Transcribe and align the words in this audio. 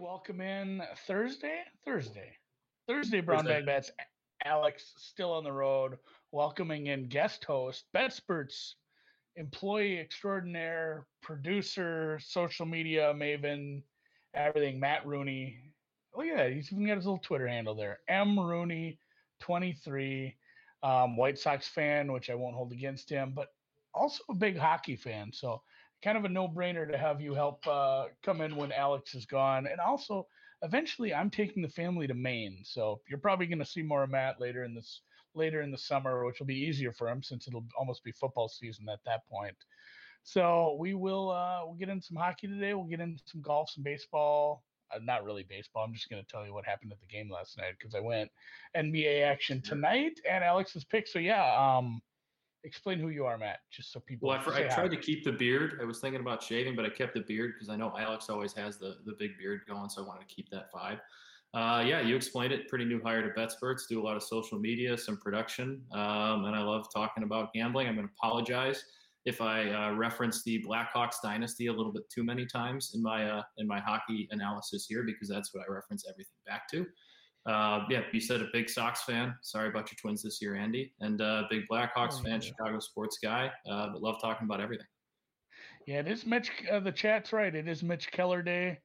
Welcome 0.00 0.40
in 0.40 0.80
Thursday. 1.08 1.62
Thursday. 1.84 2.30
Thursday, 2.86 3.20
Brown. 3.20 3.44
Bag 3.44 3.66
Bets. 3.66 3.90
Alex 4.44 4.92
still 4.96 5.32
on 5.32 5.42
the 5.42 5.50
road, 5.50 5.98
welcoming 6.30 6.86
in 6.86 7.08
guest 7.08 7.44
host, 7.44 7.86
BetSperts 7.92 8.74
employee 9.34 9.98
extraordinaire, 9.98 11.04
producer, 11.20 12.20
social 12.22 12.64
media 12.64 13.12
maven, 13.12 13.82
everything, 14.34 14.78
Matt 14.78 15.04
Rooney. 15.04 15.58
Look 16.16 16.26
at 16.26 16.36
that. 16.36 16.52
He's 16.52 16.72
even 16.72 16.86
got 16.86 16.96
his 16.96 17.06
little 17.06 17.18
Twitter 17.18 17.48
handle 17.48 17.74
there. 17.74 17.98
M 18.08 18.38
Rooney 18.38 19.00
23. 19.40 20.36
Um, 20.84 21.16
White 21.16 21.40
Sox 21.40 21.66
fan, 21.66 22.12
which 22.12 22.30
I 22.30 22.36
won't 22.36 22.54
hold 22.54 22.70
against 22.70 23.10
him, 23.10 23.32
but 23.34 23.48
also 23.94 24.22
a 24.30 24.34
big 24.34 24.56
hockey 24.56 24.94
fan. 24.94 25.32
So 25.32 25.60
kind 26.02 26.18
of 26.18 26.24
a 26.24 26.28
no-brainer 26.28 26.90
to 26.90 26.98
have 26.98 27.20
you 27.20 27.34
help 27.34 27.66
uh, 27.66 28.06
come 28.22 28.40
in 28.40 28.56
when 28.56 28.72
Alex 28.72 29.14
is 29.14 29.26
gone. 29.26 29.66
And 29.66 29.80
also, 29.80 30.26
eventually, 30.62 31.12
I'm 31.14 31.30
taking 31.30 31.62
the 31.62 31.68
family 31.68 32.06
to 32.06 32.14
Maine, 32.14 32.58
so 32.64 33.00
you're 33.08 33.18
probably 33.18 33.46
going 33.46 33.58
to 33.58 33.64
see 33.64 33.82
more 33.82 34.02
of 34.02 34.10
Matt 34.10 34.40
later 34.40 34.64
in 34.64 34.74
this 34.74 35.02
later 35.34 35.60
in 35.62 35.70
the 35.70 35.78
summer, 35.78 36.24
which 36.24 36.40
will 36.40 36.46
be 36.46 36.58
easier 36.58 36.92
for 36.92 37.08
him 37.08 37.22
since 37.22 37.46
it'll 37.46 37.66
almost 37.78 38.02
be 38.02 38.12
football 38.12 38.48
season 38.48 38.88
at 38.88 38.98
that 39.04 39.26
point. 39.28 39.56
So 40.22 40.76
we 40.78 40.94
will 40.94 41.30
uh, 41.30 41.60
we'll 41.64 41.76
get 41.76 41.88
in 41.88 42.02
some 42.02 42.16
hockey 42.16 42.48
today. 42.48 42.74
We'll 42.74 42.84
get 42.84 43.00
in 43.00 43.18
some 43.24 43.40
golf, 43.40 43.70
some 43.70 43.84
baseball. 43.84 44.64
Uh, 44.94 44.98
not 45.02 45.24
really 45.24 45.44
baseball. 45.48 45.84
I'm 45.84 45.92
just 45.92 46.08
going 46.08 46.22
to 46.22 46.28
tell 46.30 46.46
you 46.46 46.54
what 46.54 46.64
happened 46.64 46.92
at 46.92 47.00
the 47.00 47.06
game 47.06 47.30
last 47.30 47.58
night 47.58 47.74
because 47.78 47.94
I 47.94 48.00
went 48.00 48.30
NBA 48.76 49.22
action 49.22 49.60
tonight 49.60 50.18
and 50.28 50.42
Alex's 50.42 50.84
pick. 50.84 51.06
So 51.06 51.18
yeah, 51.18 51.44
um, 51.56 52.00
explain 52.68 52.98
who 53.00 53.08
you 53.08 53.24
are, 53.26 53.36
Matt, 53.36 53.60
just 53.70 53.92
so 53.92 54.00
people. 54.00 54.28
Well, 54.28 54.38
I, 54.38 54.64
I 54.64 54.68
tried 54.68 54.90
to 54.90 54.96
keep 54.96 55.24
the 55.24 55.32
beard. 55.32 55.78
I 55.80 55.84
was 55.84 55.98
thinking 55.98 56.20
about 56.20 56.42
shaving, 56.42 56.76
but 56.76 56.84
I 56.84 56.90
kept 56.90 57.14
the 57.14 57.20
beard 57.20 57.54
because 57.54 57.68
I 57.68 57.76
know 57.76 57.92
Alex 57.98 58.30
always 58.30 58.52
has 58.52 58.78
the 58.78 58.98
the 59.04 59.14
big 59.18 59.38
beard 59.38 59.62
going, 59.66 59.88
so 59.88 60.04
I 60.04 60.06
wanted 60.06 60.28
to 60.28 60.34
keep 60.34 60.50
that 60.50 60.72
vibe. 60.72 61.00
Uh, 61.54 61.82
yeah, 61.84 62.00
you 62.00 62.14
explained 62.14 62.52
it. 62.52 62.68
Pretty 62.68 62.84
new 62.84 63.00
hire 63.02 63.22
to 63.22 63.40
BetSperts. 63.40 63.88
Do 63.88 64.00
a 64.00 64.04
lot 64.04 64.16
of 64.16 64.22
social 64.22 64.58
media, 64.58 64.96
some 64.98 65.16
production, 65.16 65.82
um, 65.92 66.44
and 66.44 66.54
I 66.54 66.62
love 66.62 66.92
talking 66.92 67.22
about 67.22 67.52
gambling. 67.52 67.88
I'm 67.88 67.96
going 67.96 68.06
to 68.06 68.14
apologize 68.18 68.84
if 69.24 69.40
I 69.40 69.70
uh, 69.70 69.94
reference 69.94 70.42
the 70.42 70.62
Blackhawks 70.62 71.16
dynasty 71.22 71.66
a 71.66 71.72
little 71.72 71.92
bit 71.92 72.08
too 72.10 72.24
many 72.24 72.46
times 72.46 72.92
in 72.94 73.02
my 73.02 73.28
uh, 73.28 73.42
in 73.56 73.66
my 73.66 73.80
hockey 73.80 74.28
analysis 74.30 74.86
here 74.86 75.02
because 75.02 75.28
that's 75.28 75.54
what 75.54 75.64
I 75.68 75.72
reference 75.72 76.04
everything 76.08 76.36
back 76.46 76.68
to. 76.70 76.86
Uh, 77.48 77.86
yeah, 77.88 78.02
you 78.12 78.20
said 78.20 78.42
a 78.42 78.48
big 78.52 78.68
Sox 78.68 79.04
fan. 79.04 79.34
Sorry 79.40 79.68
about 79.68 79.90
your 79.90 79.96
Twins 79.98 80.22
this 80.22 80.40
year, 80.42 80.54
Andy, 80.54 80.92
and 81.00 81.20
a 81.22 81.24
uh, 81.24 81.42
big 81.48 81.62
Blackhawks 81.66 82.18
oh, 82.18 82.22
fan, 82.22 82.32
yeah. 82.32 82.40
Chicago 82.40 82.78
sports 82.78 83.18
guy. 83.22 83.50
Uh, 83.68 83.88
but 83.88 84.02
love 84.02 84.20
talking 84.20 84.44
about 84.44 84.60
everything. 84.60 84.86
Yeah, 85.86 86.00
it 86.00 86.08
is 86.08 86.26
Mitch. 86.26 86.50
Uh, 86.70 86.80
the 86.80 86.92
chat's 86.92 87.32
right. 87.32 87.54
It 87.54 87.66
is 87.66 87.82
Mitch 87.82 88.12
Keller 88.12 88.42
Day. 88.42 88.80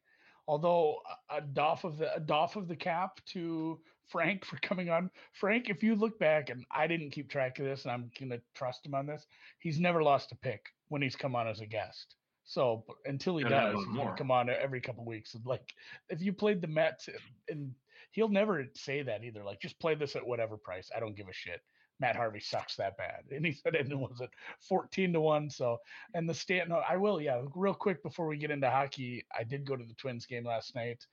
Although 0.48 1.00
a 1.30 1.42
doff 1.42 1.84
of 1.84 1.98
the 1.98 2.16
a 2.16 2.20
doff 2.22 2.56
of 2.56 2.70
the 2.70 2.76
cap 2.76 3.20
to 3.28 3.80
Frank 4.08 4.46
for 4.46 4.58
coming 4.58 4.90
on. 4.90 5.10
Frank, 5.34 5.70
if 5.70 5.84
you 5.84 5.96
look 5.96 6.18
back, 6.18 6.50
and 6.50 6.66
I 6.72 6.88
didn't 6.88 7.12
keep 7.12 7.30
track 7.30 7.60
of 7.60 7.66
this, 7.66 7.84
and 7.84 7.92
I'm 7.92 8.12
gonna 8.18 8.40
trust 8.56 8.86
him 8.86 8.96
on 8.96 9.06
this. 9.06 9.26
He's 9.60 9.80
never 9.80 10.02
lost 10.02 10.32
a 10.32 10.36
pick 10.36 10.68
when 10.88 11.02
he's 11.02 11.16
come 11.16 11.36
on 11.36 11.50
as 11.50 11.60
a 11.60 11.66
guest. 11.66 12.16
So 12.46 12.86
until 13.06 13.38
he 13.38 13.44
does, 13.44 13.76
he's 13.76 13.98
gonna 13.98 14.16
come 14.18 14.32
on 14.32 14.50
every 14.50 14.80
couple 14.80 15.04
weeks. 15.06 15.34
And 15.34 15.46
like, 15.46 15.74
if 16.10 16.22
you 16.22 16.32
played 16.32 16.62
the 16.62 16.68
Mets, 16.68 17.10
and 17.50 17.74
he'll 18.14 18.30
never 18.30 18.66
say 18.76 19.04
that 19.04 19.24
either. 19.24 19.44
Like, 19.44 19.60
just 19.60 19.80
play 19.80 19.96
this 19.96 20.16
at 20.16 20.26
whatever 20.26 20.58
price. 20.58 20.90
I 20.96 21.00
don't 21.00 21.16
give 21.16 21.28
a 21.28 21.34
shit. 21.34 21.62
Matt 22.00 22.16
Harvey 22.16 22.40
sucks 22.40 22.76
that 22.78 22.98
bad, 22.98 23.24
and 23.32 23.46
he 23.46 23.54
said 23.54 23.76
and 23.76 23.92
it 23.92 23.98
was 23.98 24.22
it 24.22 24.30
fourteen 24.68 25.14
to 25.14 25.22
one. 25.22 25.50
So, 25.50 25.78
and 26.14 26.28
the 26.28 26.34
Stanton, 26.34 26.76
I 26.88 26.98
will, 26.98 27.22
yeah, 27.22 27.42
real 27.56 27.74
quick 27.74 28.02
before 28.02 28.28
we 28.28 28.38
get 28.38 28.52
into 28.52 28.70
hockey, 28.70 29.26
I 29.38 29.44
did 29.44 29.66
go 29.66 29.76
to 29.76 29.84
the 29.84 29.94
Twins 29.96 30.26
game 30.26 30.46
last 30.46 30.76
night. 30.76 31.06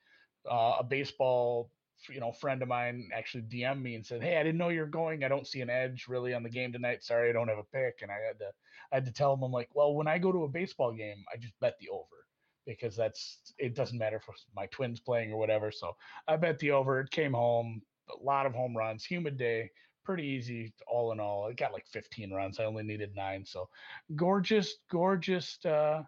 Uh, 0.49 0.77
a 0.79 0.83
baseball 0.83 1.69
you 2.09 2.19
know, 2.19 2.31
friend 2.31 2.63
of 2.63 2.67
mine 2.67 3.09
actually 3.13 3.43
DM'd 3.43 3.81
me 3.81 3.95
and 3.95 4.05
said, 4.05 4.23
"Hey, 4.23 4.37
I 4.37 4.43
didn't 4.43 4.57
know 4.57 4.69
you're 4.69 4.87
going. 4.87 5.23
I 5.23 5.27
don't 5.27 5.47
see 5.47 5.61
an 5.61 5.69
edge 5.69 6.07
really 6.07 6.33
on 6.33 6.43
the 6.43 6.49
game 6.49 6.73
tonight. 6.73 7.03
Sorry, 7.03 7.29
I 7.29 7.33
don't 7.33 7.47
have 7.47 7.59
a 7.59 7.63
pick." 7.63 8.01
And 8.01 8.11
I 8.11 8.15
had 8.15 8.39
to, 8.39 8.51
I 8.91 8.95
had 8.95 9.05
to 9.05 9.11
tell 9.11 9.33
him, 9.33 9.43
I'm 9.43 9.51
like, 9.51 9.69
"Well, 9.75 9.93
when 9.93 10.07
I 10.07 10.17
go 10.17 10.31
to 10.31 10.43
a 10.43 10.49
baseball 10.49 10.93
game, 10.93 11.23
I 11.31 11.37
just 11.37 11.53
bet 11.59 11.77
the 11.79 11.89
over 11.89 12.20
because 12.79 12.95
that's 12.95 13.53
it 13.57 13.75
doesn't 13.75 13.97
matter 13.97 14.19
for 14.19 14.33
my 14.55 14.67
twins 14.67 14.99
playing 14.99 15.31
or 15.31 15.37
whatever." 15.37 15.71
So 15.71 15.95
I 16.27 16.37
bet 16.37 16.59
the 16.59 16.71
over. 16.71 16.99
It 16.99 17.11
came 17.11 17.33
home, 17.33 17.81
a 18.09 18.23
lot 18.23 18.45
of 18.45 18.53
home 18.53 18.75
runs, 18.75 19.05
humid 19.05 19.37
day, 19.37 19.71
pretty 20.03 20.23
easy 20.23 20.73
all 20.87 21.11
in 21.11 21.19
all. 21.19 21.47
It 21.47 21.57
got 21.57 21.73
like 21.73 21.87
15 21.87 22.31
runs. 22.31 22.59
I 22.59 22.65
only 22.65 22.83
needed 22.83 23.15
nine, 23.15 23.45
so 23.45 23.69
gorgeous, 24.15 24.75
gorgeous. 24.89 25.63
uh 25.65 26.03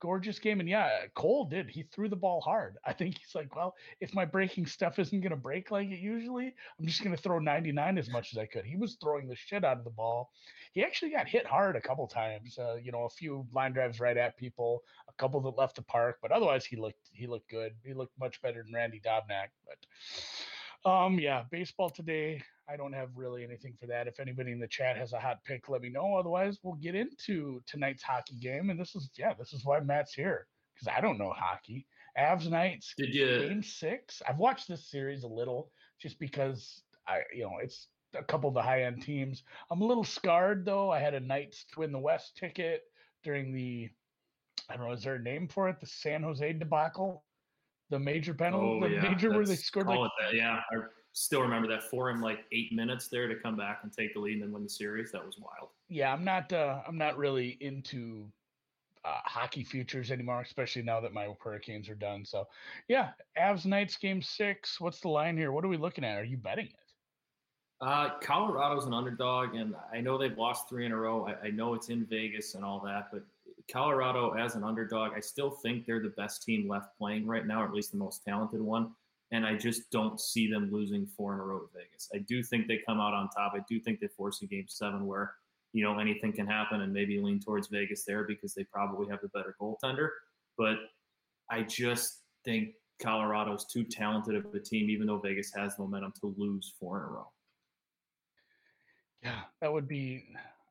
gorgeous 0.00 0.38
game. 0.38 0.60
And 0.60 0.68
yeah, 0.68 1.06
Cole 1.14 1.44
did. 1.44 1.68
He 1.68 1.82
threw 1.82 2.08
the 2.08 2.16
ball 2.16 2.40
hard. 2.40 2.76
I 2.84 2.92
think 2.92 3.18
he's 3.18 3.34
like, 3.34 3.54
well, 3.54 3.74
if 4.00 4.14
my 4.14 4.24
breaking 4.24 4.66
stuff 4.66 4.98
isn't 4.98 5.20
going 5.20 5.30
to 5.30 5.36
break 5.36 5.70
like 5.70 5.88
it 5.88 5.98
usually, 5.98 6.54
I'm 6.78 6.86
just 6.86 7.02
going 7.02 7.14
to 7.14 7.22
throw 7.22 7.38
99 7.38 7.98
as 7.98 8.08
much 8.10 8.32
as 8.32 8.38
I 8.38 8.46
could. 8.46 8.64
He 8.64 8.76
was 8.76 8.96
throwing 9.02 9.28
the 9.28 9.36
shit 9.36 9.64
out 9.64 9.78
of 9.78 9.84
the 9.84 9.90
ball. 9.90 10.30
He 10.72 10.82
actually 10.82 11.10
got 11.10 11.28
hit 11.28 11.46
hard 11.46 11.76
a 11.76 11.80
couple 11.80 12.06
times. 12.06 12.58
Uh, 12.58 12.76
you 12.82 12.92
know, 12.92 13.04
a 13.04 13.10
few 13.10 13.46
line 13.52 13.72
drives 13.72 14.00
right 14.00 14.16
at 14.16 14.36
people, 14.36 14.82
a 15.08 15.12
couple 15.14 15.40
that 15.42 15.58
left 15.58 15.76
the 15.76 15.82
park, 15.82 16.18
but 16.22 16.32
otherwise 16.32 16.64
he 16.64 16.76
looked 16.76 17.10
he 17.12 17.26
looked 17.26 17.50
good. 17.50 17.72
He 17.84 17.94
looked 17.94 18.18
much 18.18 18.40
better 18.42 18.62
than 18.62 18.74
Randy 18.74 19.00
Dobnak. 19.00 19.48
But 19.66 20.90
um, 20.90 21.18
yeah, 21.18 21.44
baseball 21.50 21.90
today. 21.90 22.42
I 22.68 22.76
don't 22.76 22.92
have 22.92 23.08
really 23.14 23.44
anything 23.44 23.74
for 23.80 23.86
that. 23.86 24.06
If 24.06 24.20
anybody 24.20 24.52
in 24.52 24.60
the 24.60 24.68
chat 24.68 24.96
has 24.96 25.12
a 25.12 25.18
hot 25.18 25.38
pick, 25.44 25.68
let 25.68 25.80
me 25.80 25.88
know. 25.88 26.14
Otherwise, 26.14 26.58
we'll 26.62 26.74
get 26.74 26.94
into 26.94 27.62
tonight's 27.66 28.02
hockey 28.02 28.36
game. 28.36 28.70
And 28.70 28.78
this 28.78 28.94
is 28.94 29.10
yeah, 29.16 29.32
this 29.38 29.52
is 29.52 29.64
why 29.64 29.80
Matt's 29.80 30.12
here 30.12 30.46
because 30.74 30.92
I 30.94 31.00
don't 31.00 31.18
know 31.18 31.32
hockey. 31.34 31.86
Avs 32.18 32.48
Knights. 32.48 32.94
Did 32.96 33.14
you 33.14 33.48
game 33.48 33.62
six? 33.62 34.20
I've 34.28 34.38
watched 34.38 34.68
this 34.68 34.90
series 34.90 35.22
a 35.22 35.28
little 35.28 35.70
just 36.00 36.18
because 36.18 36.82
I 37.06 37.20
you 37.34 37.44
know 37.44 37.54
it's 37.62 37.88
a 38.14 38.22
couple 38.22 38.48
of 38.48 38.54
the 38.54 38.62
high 38.62 38.84
end 38.84 39.02
teams. 39.02 39.44
I'm 39.70 39.80
a 39.80 39.86
little 39.86 40.04
scarred 40.04 40.64
though. 40.64 40.90
I 40.90 40.98
had 40.98 41.14
a 41.14 41.20
Knights 41.20 41.64
to 41.72 41.80
win 41.80 41.92
the 41.92 41.98
West 41.98 42.36
ticket 42.36 42.82
during 43.24 43.52
the 43.52 43.88
I 44.68 44.76
don't 44.76 44.88
know, 44.88 44.92
is 44.92 45.04
there 45.04 45.14
a 45.14 45.22
name 45.22 45.48
for 45.48 45.68
it? 45.70 45.80
The 45.80 45.86
San 45.86 46.22
Jose 46.22 46.52
debacle 46.52 47.24
the 47.90 47.98
major 47.98 48.34
penalty, 48.34 48.66
oh, 48.66 48.80
the 48.80 48.94
yeah. 48.94 49.00
major 49.00 49.28
That's, 49.28 49.36
where 49.36 49.46
they 49.46 49.56
scored 49.56 49.86
like 49.86 50.10
that. 50.20 50.34
Yeah, 50.34 50.60
I 50.70 50.76
still 51.18 51.42
remember 51.42 51.68
that 51.68 51.82
for 51.82 52.08
him 52.10 52.20
like 52.20 52.44
eight 52.52 52.72
minutes 52.72 53.08
there 53.08 53.26
to 53.28 53.34
come 53.34 53.56
back 53.56 53.80
and 53.82 53.92
take 53.92 54.14
the 54.14 54.20
lead 54.20 54.34
and 54.34 54.42
then 54.42 54.52
win 54.52 54.62
the 54.62 54.68
series. 54.68 55.10
That 55.12 55.24
was 55.24 55.36
wild. 55.38 55.70
Yeah, 55.88 56.12
I'm 56.12 56.24
not. 56.24 56.52
Uh, 56.52 56.80
I'm 56.86 56.98
not 56.98 57.18
really 57.18 57.56
into 57.60 58.30
uh, 59.04 59.20
hockey 59.24 59.64
futures 59.64 60.10
anymore, 60.10 60.40
especially 60.42 60.82
now 60.82 61.00
that 61.00 61.12
my 61.12 61.28
Hurricanes 61.42 61.88
are 61.88 61.94
done. 61.94 62.24
So, 62.24 62.46
yeah, 62.88 63.10
Avs 63.38 63.66
Knights 63.66 63.96
game 63.96 64.22
six. 64.22 64.80
What's 64.80 65.00
the 65.00 65.08
line 65.08 65.36
here? 65.36 65.50
What 65.50 65.64
are 65.64 65.68
we 65.68 65.76
looking 65.76 66.04
at? 66.04 66.18
Are 66.18 66.24
you 66.24 66.36
betting 66.36 66.66
it? 66.66 66.74
Uh, 67.80 68.18
Colorado's 68.20 68.86
an 68.86 68.94
underdog, 68.94 69.54
and 69.54 69.74
I 69.92 70.00
know 70.00 70.18
they've 70.18 70.36
lost 70.36 70.68
three 70.68 70.84
in 70.84 70.92
a 70.92 70.96
row. 70.96 71.26
I, 71.26 71.46
I 71.46 71.50
know 71.50 71.74
it's 71.74 71.90
in 71.90 72.04
Vegas 72.06 72.54
and 72.54 72.64
all 72.64 72.80
that, 72.84 73.08
but 73.12 73.22
Colorado 73.70 74.32
as 74.32 74.56
an 74.56 74.64
underdog, 74.64 75.12
I 75.16 75.20
still 75.20 75.50
think 75.50 75.86
they're 75.86 76.02
the 76.02 76.08
best 76.16 76.42
team 76.42 76.68
left 76.68 76.96
playing 76.98 77.26
right 77.26 77.46
now, 77.46 77.62
or 77.62 77.66
at 77.66 77.72
least 77.72 77.92
the 77.92 77.98
most 77.98 78.24
talented 78.24 78.60
one. 78.60 78.92
And 79.30 79.46
I 79.46 79.56
just 79.56 79.90
don't 79.90 80.18
see 80.18 80.50
them 80.50 80.70
losing 80.72 81.06
four 81.06 81.34
in 81.34 81.40
a 81.40 81.44
row 81.44 81.58
to 81.58 81.68
Vegas. 81.74 82.08
I 82.14 82.18
do 82.18 82.42
think 82.42 82.66
they 82.66 82.80
come 82.86 82.98
out 82.98 83.12
on 83.12 83.28
top. 83.28 83.52
I 83.54 83.60
do 83.68 83.78
think 83.78 84.00
they 84.00 84.08
force 84.08 84.40
a 84.42 84.46
game 84.46 84.64
seven 84.68 85.06
where, 85.06 85.34
you 85.72 85.84
know, 85.84 85.98
anything 85.98 86.32
can 86.32 86.46
happen 86.46 86.80
and 86.80 86.92
maybe 86.92 87.20
lean 87.20 87.38
towards 87.38 87.68
Vegas 87.68 88.04
there 88.04 88.24
because 88.24 88.54
they 88.54 88.64
probably 88.64 89.06
have 89.08 89.20
the 89.20 89.28
better 89.28 89.54
goaltender. 89.60 90.08
But 90.56 90.76
I 91.50 91.62
just 91.62 92.22
think 92.44 92.70
Colorado's 93.02 93.66
too 93.66 93.84
talented 93.84 94.34
of 94.34 94.46
a 94.54 94.60
team, 94.60 94.88
even 94.88 95.06
though 95.06 95.18
Vegas 95.18 95.52
has 95.54 95.78
momentum 95.78 96.12
to 96.20 96.34
lose 96.38 96.74
four 96.80 96.98
in 96.98 97.04
a 97.04 97.08
row. 97.08 97.30
Yeah, 99.22 99.40
that 99.60 99.72
would 99.72 99.88
be 99.88 100.24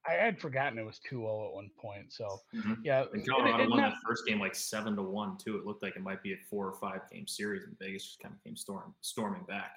I 0.07 0.13
had 0.13 0.39
forgotten 0.39 0.79
it 0.79 0.85
was 0.85 0.99
2-0 1.09 1.47
at 1.47 1.53
one 1.53 1.69
point. 1.77 2.13
So 2.13 2.39
mm-hmm. 2.55 2.73
yeah, 2.83 3.05
and 3.11 3.27
Colorado 3.27 3.59
it, 3.59 3.65
it, 3.65 3.69
won 3.69 3.81
that 3.81 3.93
first 4.05 4.25
game 4.25 4.39
like 4.39 4.55
seven 4.55 4.95
to 4.95 5.01
one 5.01 5.37
too. 5.37 5.57
It 5.57 5.65
looked 5.65 5.83
like 5.83 5.95
it 5.95 6.01
might 6.01 6.23
be 6.23 6.33
a 6.33 6.37
four 6.49 6.67
or 6.67 6.73
five 6.73 7.01
game 7.11 7.27
series, 7.27 7.63
and 7.63 7.77
Vegas 7.79 8.05
just 8.05 8.19
kind 8.19 8.33
of 8.33 8.43
came 8.43 8.55
storm 8.55 8.93
storming 9.01 9.43
back. 9.47 9.71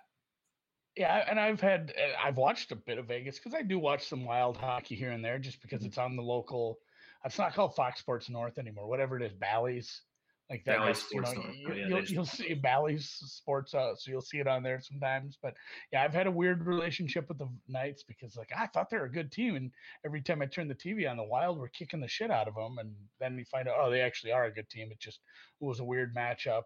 Yeah, 0.96 1.24
and 1.28 1.38
I've 1.38 1.60
had 1.60 1.94
I've 2.22 2.36
watched 2.36 2.72
a 2.72 2.76
bit 2.76 2.98
of 2.98 3.06
Vegas 3.06 3.38
because 3.38 3.54
I 3.54 3.62
do 3.62 3.78
watch 3.78 4.06
some 4.06 4.24
wild 4.24 4.56
hockey 4.56 4.94
here 4.94 5.12
and 5.12 5.24
there, 5.24 5.38
just 5.38 5.62
because 5.62 5.80
mm-hmm. 5.80 5.88
it's 5.88 5.98
on 5.98 6.16
the 6.16 6.22
local. 6.22 6.78
It's 7.24 7.38
not 7.38 7.54
called 7.54 7.74
Fox 7.74 8.00
Sports 8.00 8.30
North 8.30 8.58
anymore. 8.58 8.88
Whatever 8.88 9.16
it 9.16 9.22
is, 9.22 9.32
Bally's 9.32 10.02
like 10.50 10.64
that. 10.64 10.78
Bally's 10.78 11.06
you 11.12 11.20
know, 11.20 11.32
you, 11.32 11.74
yeah, 11.74 11.94
will 11.94 12.04
you'll 12.04 12.24
see 12.26 12.54
Bally's 12.54 13.08
Sports, 13.08 13.72
uh, 13.72 13.94
so 13.96 14.10
you'll 14.10 14.20
see 14.20 14.38
it 14.38 14.48
on 14.48 14.62
there 14.62 14.80
sometimes. 14.80 15.38
But 15.40 15.54
yeah, 15.92 16.02
I've 16.02 16.12
had 16.12 16.26
a 16.26 16.30
weird 16.30 16.66
relationship 16.66 17.28
with 17.28 17.38
the 17.38 17.48
Knights 17.68 18.02
because 18.02 18.36
like 18.36 18.50
I 18.56 18.66
thought 18.66 18.90
they're 18.90 19.04
a 19.04 19.12
good 19.12 19.30
team, 19.30 19.54
and 19.54 19.70
every 20.04 20.20
time 20.20 20.42
I 20.42 20.46
turn 20.46 20.68
the 20.68 20.74
TV 20.74 21.08
on, 21.08 21.16
the 21.16 21.24
Wild 21.24 21.58
were 21.58 21.68
kicking 21.68 22.00
the 22.00 22.08
shit 22.08 22.30
out 22.30 22.48
of 22.48 22.54
them, 22.54 22.78
and 22.78 22.92
then 23.20 23.38
you 23.38 23.44
find 23.44 23.68
out 23.68 23.76
oh 23.80 23.90
they 23.90 24.00
actually 24.00 24.32
are 24.32 24.44
a 24.44 24.52
good 24.52 24.68
team. 24.68 24.88
It 24.90 24.98
just 24.98 25.20
it 25.60 25.64
was 25.64 25.80
a 25.80 25.84
weird 25.84 26.14
matchup. 26.14 26.62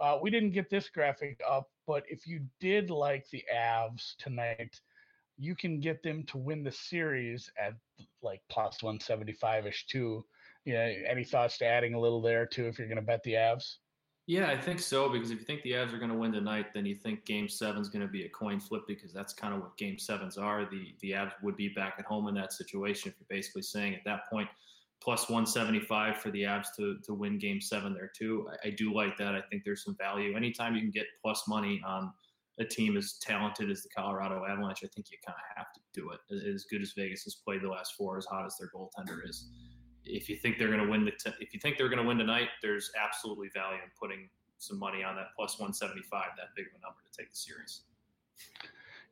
Uh, 0.00 0.18
we 0.20 0.30
didn't 0.30 0.52
get 0.52 0.70
this 0.70 0.88
graphic 0.88 1.40
up, 1.48 1.68
but 1.86 2.04
if 2.08 2.26
you 2.26 2.40
did 2.60 2.90
like 2.90 3.26
the 3.30 3.44
Avs 3.54 4.16
tonight 4.18 4.80
you 5.38 5.54
can 5.54 5.80
get 5.80 6.02
them 6.02 6.24
to 6.24 6.36
win 6.36 6.64
the 6.64 6.72
series 6.72 7.50
at 7.58 7.74
like 8.22 8.40
plus 8.50 8.82
175 8.82 9.66
ish 9.66 9.86
too. 9.86 10.24
Yeah. 10.68 10.92
Any 11.08 11.24
thoughts 11.24 11.56
to 11.58 11.64
adding 11.64 11.94
a 11.94 12.00
little 12.00 12.20
there 12.20 12.44
too 12.44 12.66
if 12.66 12.78
you're 12.78 12.88
going 12.88 12.96
to 12.96 13.02
bet 13.02 13.22
the 13.22 13.32
Avs? 13.32 13.76
Yeah, 14.26 14.50
I 14.50 14.58
think 14.58 14.78
so 14.78 15.08
because 15.08 15.30
if 15.30 15.38
you 15.38 15.44
think 15.46 15.62
the 15.62 15.72
Avs 15.72 15.94
are 15.94 15.98
going 15.98 16.10
to 16.10 16.16
win 16.16 16.32
tonight, 16.32 16.66
then 16.74 16.84
you 16.84 16.94
think 16.94 17.24
Game 17.24 17.48
Seven 17.48 17.80
is 17.80 17.88
going 17.88 18.06
to 18.06 18.12
be 18.12 18.26
a 18.26 18.28
coin 18.28 18.60
flip 18.60 18.82
because 18.86 19.10
that's 19.10 19.32
kind 19.32 19.54
of 19.54 19.60
what 19.60 19.74
Game 19.78 19.98
Sevens 19.98 20.36
are. 20.36 20.68
The 20.70 20.94
the 21.00 21.12
Avs 21.12 21.32
would 21.42 21.56
be 21.56 21.70
back 21.70 21.94
at 21.98 22.04
home 22.04 22.28
in 22.28 22.34
that 22.34 22.52
situation. 22.52 23.10
If 23.10 23.16
you're 23.18 23.38
basically 23.38 23.62
saying 23.62 23.94
at 23.94 24.04
that 24.04 24.28
point, 24.30 24.50
plus 25.00 25.30
175 25.30 26.18
for 26.18 26.30
the 26.30 26.42
Avs 26.42 26.66
to 26.76 26.98
to 27.04 27.14
win 27.14 27.38
Game 27.38 27.62
Seven 27.62 27.94
there 27.94 28.12
too. 28.14 28.46
I, 28.52 28.68
I 28.68 28.70
do 28.72 28.92
like 28.92 29.16
that. 29.16 29.34
I 29.34 29.40
think 29.40 29.64
there's 29.64 29.82
some 29.82 29.96
value. 29.96 30.36
Anytime 30.36 30.74
you 30.74 30.82
can 30.82 30.90
get 30.90 31.06
plus 31.22 31.48
money 31.48 31.80
on 31.86 32.12
a 32.60 32.66
team 32.66 32.98
as 32.98 33.14
talented 33.22 33.70
as 33.70 33.82
the 33.82 33.88
Colorado 33.96 34.44
Avalanche, 34.44 34.80
I 34.84 34.88
think 34.94 35.06
you 35.10 35.16
kind 35.26 35.38
of 35.38 35.56
have 35.56 35.72
to 35.72 35.80
do 35.94 36.10
it. 36.10 36.54
As 36.54 36.64
good 36.64 36.82
as 36.82 36.92
Vegas 36.92 37.22
has 37.24 37.36
played 37.36 37.62
the 37.62 37.68
last 37.68 37.94
four, 37.96 38.18
as 38.18 38.26
hot 38.26 38.44
as 38.44 38.58
their 38.58 38.68
goaltender 38.74 39.26
is 39.26 39.48
if 40.08 40.28
you 40.28 40.36
think 40.36 40.58
they're 40.58 40.68
going 40.68 40.84
to 40.84 40.90
win 40.90 41.04
the 41.04 41.12
t- 41.12 41.36
if 41.40 41.52
you 41.52 41.60
think 41.60 41.78
they're 41.78 41.88
going 41.88 42.02
to 42.02 42.08
win 42.08 42.18
tonight, 42.18 42.48
there's 42.62 42.90
absolutely 43.00 43.48
value 43.54 43.78
in 43.82 43.90
putting 43.98 44.28
some 44.58 44.78
money 44.78 45.04
on 45.04 45.14
that 45.16 45.28
plus 45.36 45.58
175, 45.58 46.30
that 46.36 46.48
big 46.56 46.66
of 46.66 46.72
a 46.78 46.82
number 46.82 46.98
to 47.04 47.16
take 47.16 47.30
the 47.30 47.36
series. 47.36 47.82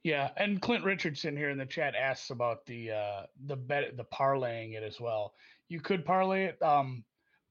Yeah, 0.02 0.31
and 0.37 0.60
Clint 0.60 0.84
Richardson 0.84 1.37
here 1.37 1.50
in 1.50 1.58
the 1.58 1.66
chat 1.66 1.94
asks 1.94 2.31
about 2.31 2.64
the 2.66 2.93
uh, 2.93 3.22
the 3.46 3.56
bet 3.56 3.96
the 3.96 4.04
parlaying 4.04 4.75
it 4.75 4.82
as 4.82 5.00
well. 5.00 5.34
You 5.69 5.81
could 5.81 6.04
parlay 6.04 6.44
it. 6.44 6.62
Um, 6.62 7.02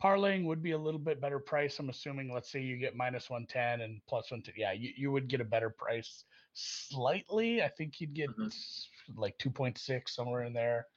parlaying 0.01 0.45
would 0.45 0.63
be 0.63 0.71
a 0.71 0.77
little 0.77 0.99
bit 0.99 1.19
better 1.19 1.39
price. 1.39 1.79
I'm 1.79 1.89
assuming. 1.89 2.33
Let's 2.33 2.49
say 2.49 2.61
you 2.61 2.77
get 2.77 2.95
minus 2.95 3.29
110 3.29 3.81
and 3.81 3.99
plus 4.07 4.31
110. 4.31 4.53
Yeah, 4.57 4.71
you, 4.71 4.91
you 4.95 5.11
would 5.11 5.27
get 5.27 5.41
a 5.41 5.45
better 5.45 5.69
price 5.69 6.23
slightly. 6.53 7.61
I 7.61 7.67
think 7.67 7.99
you'd 7.99 8.13
get 8.13 8.29
mm-hmm. 8.29 9.19
like 9.19 9.37
2.6 9.37 10.07
somewhere 10.07 10.43
in 10.43 10.53
there. 10.53 10.87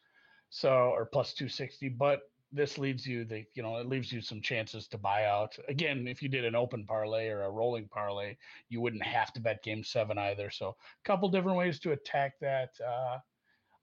So 0.50 0.92
or 0.94 1.06
plus 1.06 1.34
260, 1.34 1.88
but 1.90 2.20
this 2.52 2.78
leaves 2.78 3.06
you 3.06 3.24
the 3.24 3.44
you 3.54 3.62
know 3.62 3.76
it 3.76 3.88
leaves 3.88 4.12
you 4.12 4.20
some 4.20 4.40
chances 4.40 4.88
to 4.88 4.98
buy 4.98 5.26
out. 5.26 5.56
Again 5.68 6.08
if 6.08 6.22
you 6.22 6.28
did 6.28 6.44
an 6.44 6.54
open 6.54 6.84
parlay 6.84 7.28
or 7.28 7.42
a 7.42 7.50
rolling 7.50 7.88
parlay 7.88 8.36
you 8.68 8.80
wouldn't 8.80 9.02
have 9.02 9.32
to 9.34 9.40
bet 9.40 9.62
game 9.62 9.84
seven 9.84 10.18
either. 10.18 10.50
So 10.50 10.68
a 10.68 11.04
couple 11.06 11.28
different 11.28 11.58
ways 11.58 11.78
to 11.80 11.92
attack 11.92 12.34
that 12.40 12.70
uh 12.86 13.18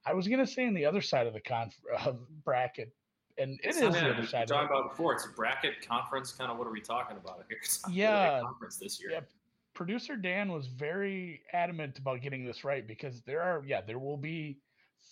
i 0.06 0.14
was 0.14 0.28
going 0.28 0.40
to 0.40 0.48
say 0.48 0.68
on 0.68 0.74
the 0.74 0.86
other 0.86 1.02
side 1.02 1.28
of 1.28 1.34
the 1.34 1.42
conf- 1.42 1.74
uh, 2.00 2.14
bracket 2.44 2.94
and 3.38 3.60
it 3.64 3.70
it's 3.70 3.78
is 3.78 3.94
the 3.94 4.10
other 4.10 4.26
side 4.26 4.48
talking 4.48 4.68
about 4.68 4.92
before 4.92 5.14
it's 5.14 5.26
a 5.26 5.30
bracket 5.30 5.74
conference 5.86 6.32
kind 6.32 6.52
of 6.52 6.58
what 6.58 6.68
are 6.68 6.72
we 6.72 6.82
talking 6.82 7.18
about 7.18 7.44
here? 7.50 7.58
Yeah. 7.92 8.42
conference 8.42 8.78
this 8.78 9.02
year. 9.02 9.12
Yeah 9.12 9.20
producer 9.76 10.16
dan 10.16 10.52
was 10.52 10.68
very 10.68 11.42
adamant 11.54 12.00
about 12.00 12.22
getting 12.22 12.46
this 12.46 12.64
right 12.64 12.88
because 12.88 13.22
there 13.24 13.42
are 13.42 13.62
yeah 13.68 13.82
there 13.82 14.00
will 14.00 14.18
be 14.18 14.58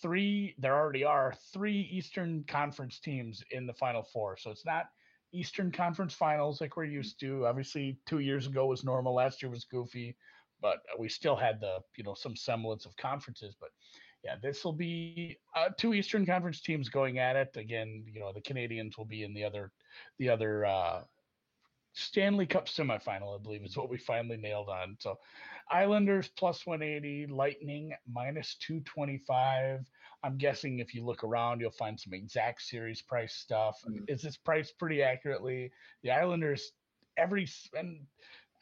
three, 0.04 0.54
there 0.60 0.76
already 0.76 1.04
are 1.04 1.34
three 1.52 1.90
Eastern 1.92 2.44
Conference 2.48 3.00
teams 3.00 3.44
in 3.50 3.66
the 3.66 3.74
Final 3.74 4.04
Four. 4.04 4.38
So 4.38 4.52
it's 4.52 4.66
not 4.66 4.90
Eastern 5.32 5.72
Conference 5.72 6.14
Finals 6.14 6.62
like 6.62 6.78
we're 6.78 6.84
used 6.84 7.20
to. 7.22 7.48
Obviously, 7.48 7.98
two 8.06 8.20
years 8.20 8.46
ago 8.46 8.68
was 8.68 8.84
normal. 8.84 9.16
Last 9.16 9.42
year 9.42 9.50
was 9.50 9.64
goofy, 9.64 10.16
but 10.62 10.80
we 11.00 11.10
still 11.10 11.38
had 11.38 11.60
the 11.62 11.80
you 11.96 12.04
know 12.04 12.14
some 12.14 12.36
semblance 12.36 12.86
of 12.86 12.96
conferences. 12.98 13.56
But 13.60 13.70
yeah, 14.24 14.36
this 14.44 14.64
will 14.64 14.74
be 14.74 15.38
uh, 15.56 15.70
two 15.78 15.94
Eastern 15.94 16.26
Conference 16.26 16.62
teams 16.62 16.90
going 16.90 17.18
at 17.18 17.38
it 17.38 17.56
again. 17.56 18.04
You 18.14 18.20
know 18.20 18.34
the 18.34 18.42
Canadiens 18.42 18.98
will 18.98 19.06
be 19.06 19.24
in 19.24 19.34
the 19.34 19.46
other 19.46 19.72
the 20.20 20.30
other 20.30 20.66
uh, 20.66 21.02
Stanley 21.94 22.46
Cup 22.46 22.68
semifinal, 22.68 23.40
I 23.40 23.42
believe, 23.42 23.64
is 23.64 23.78
what 23.78 23.90
we 23.90 23.98
finally 23.98 24.38
nailed 24.38 24.70
on. 24.70 24.98
So 25.00 25.18
Islanders 25.72 26.30
plus 26.38 26.66
180, 26.66 27.28
Lightning 27.28 27.94
minus 28.12 28.56
225. 28.60 29.86
I'm 30.24 30.38
guessing 30.38 30.80
if 30.80 30.94
you 30.94 31.06
look 31.06 31.24
around, 31.24 31.60
you'll 31.60 31.72
find 31.72 32.00
some 32.00 32.14
exact 32.14 32.62
series 32.62 33.02
price 33.02 33.34
stuff. 33.34 33.78
Mm-hmm. 33.88 34.06
Is 34.08 34.22
this 34.22 34.38
priced 34.38 34.78
pretty 34.80 35.04
accurately? 35.04 35.72
The 36.04 36.12
Islanders, 36.12 36.72
every, 37.18 37.48
and 37.78 38.00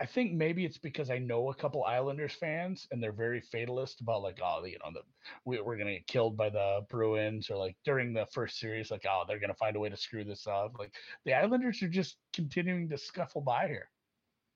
I 0.01 0.07
think 0.07 0.33
maybe 0.33 0.65
it's 0.65 0.79
because 0.79 1.11
I 1.11 1.19
know 1.19 1.51
a 1.51 1.55
couple 1.55 1.83
Islanders 1.83 2.33
fans 2.33 2.87
and 2.91 3.01
they're 3.01 3.11
very 3.11 3.39
fatalist 3.39 4.01
about 4.01 4.23
like, 4.23 4.39
oh, 4.43 4.65
you 4.65 4.79
know, 4.83 4.91
the, 4.91 5.01
we, 5.45 5.57
going 5.57 5.85
to 5.85 5.93
get 5.93 6.07
killed 6.07 6.35
by 6.35 6.49
the 6.49 6.81
Bruins 6.89 7.51
or 7.51 7.57
like 7.57 7.77
during 7.85 8.11
the 8.11 8.25
first 8.33 8.57
series, 8.57 8.89
like, 8.89 9.05
oh, 9.07 9.25
they're 9.27 9.39
going 9.39 9.51
to 9.51 9.55
find 9.55 9.75
a 9.75 9.79
way 9.79 9.89
to 9.89 9.97
screw 9.97 10.23
this 10.23 10.47
up. 10.47 10.73
Like 10.79 10.95
the 11.25 11.35
Islanders 11.35 11.83
are 11.83 11.87
just 11.87 12.17
continuing 12.33 12.89
to 12.89 12.97
scuffle 12.97 13.41
by 13.41 13.67
here. 13.67 13.89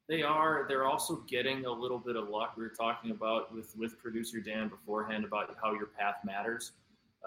They 0.07 0.21
are. 0.21 0.65
They're 0.67 0.85
also 0.85 1.23
getting 1.27 1.65
a 1.65 1.71
little 1.71 1.97
bit 1.97 2.15
of 2.15 2.29
luck. 2.29 2.53
We 2.57 2.63
were 2.63 2.69
talking 2.69 3.11
about 3.11 3.53
with 3.53 3.75
with 3.75 3.97
producer 3.99 4.39
Dan 4.39 4.69
beforehand 4.69 5.25
about 5.25 5.55
how 5.61 5.73
your 5.73 5.87
path 5.87 6.15
matters. 6.23 6.73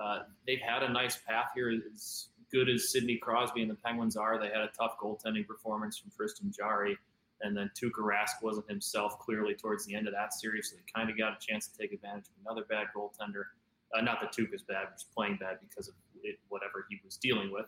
Uh, 0.01 0.21
they've 0.47 0.61
had 0.61 0.85
a 0.85 0.89
nice 0.89 1.17
path 1.17 1.51
here. 1.55 1.73
As 1.93 2.29
good 2.53 2.69
as 2.69 2.91
Sidney 2.93 3.17
Crosby 3.17 3.63
and 3.63 3.71
the 3.71 3.75
Penguins 3.75 4.17
are, 4.17 4.39
they 4.39 4.47
had 4.47 4.61
a 4.61 4.71
tough 4.79 4.97
goaltending 5.03 5.47
performance 5.47 5.99
from 5.99 6.13
Tristan 6.17 6.53
Jarry, 6.57 6.97
and 7.43 7.57
then 7.57 7.71
Tuukka 7.75 8.01
Rask 8.01 8.43
wasn't 8.43 8.69
himself 8.69 9.19
clearly 9.19 9.55
towards 9.55 9.85
the 9.85 9.95
end 9.95 10.07
of 10.07 10.15
that 10.15 10.33
series. 10.33 10.71
So 10.71 10.77
they 10.77 10.83
kind 10.95 11.11
of 11.11 11.19
got 11.19 11.33
a 11.33 11.37
chance 11.45 11.67
to 11.67 11.77
take 11.77 11.93
advantage 11.93 12.27
of 12.27 12.47
another 12.47 12.65
bad 12.69 12.87
goaltender. 12.97 13.45
Uh, 13.93 14.03
not 14.03 14.21
that 14.21 14.33
Tuukka's 14.33 14.63
bad, 14.63 14.87
was 14.93 15.05
playing 15.15 15.37
bad 15.41 15.59
because 15.69 15.89
of 15.89 15.95
it, 16.23 16.39
whatever 16.49 16.87
he 16.89 16.99
was 17.05 17.17
dealing 17.17 17.51
with. 17.51 17.67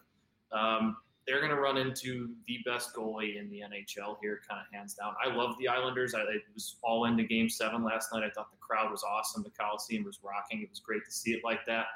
Um, 0.53 0.97
they're 1.27 1.41
going 1.41 1.55
to 1.55 1.61
run 1.61 1.77
into 1.77 2.31
the 2.47 2.59
best 2.65 2.95
goalie 2.95 3.39
in 3.39 3.51
the 3.51 3.61
NHL 3.61 4.17
here, 4.21 4.41
kind 4.49 4.61
of 4.61 4.67
hands 4.73 4.95
down. 4.95 5.15
I 5.25 5.35
love 5.35 5.57
the 5.59 5.69
Islanders. 5.69 6.15
I 6.15 6.21
it 6.21 6.43
was 6.55 6.77
all 6.83 7.05
into 7.05 7.25
Game 7.25 7.49
Seven 7.49 7.85
last 7.85 8.13
night. 8.13 8.25
I 8.25 8.31
thought 8.31 8.51
the 8.51 8.59
crowd 8.59 8.91
was 8.91 9.05
awesome. 9.05 9.43
The 9.43 9.51
Coliseum 9.51 10.05
was 10.05 10.19
rocking. 10.23 10.63
It 10.63 10.71
was 10.71 10.81
great 10.81 11.05
to 11.05 11.13
see 11.13 11.33
it 11.33 11.41
like 11.45 11.61
that. 11.67 11.87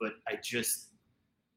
But 0.00 0.12
I 0.28 0.38
just 0.42 0.88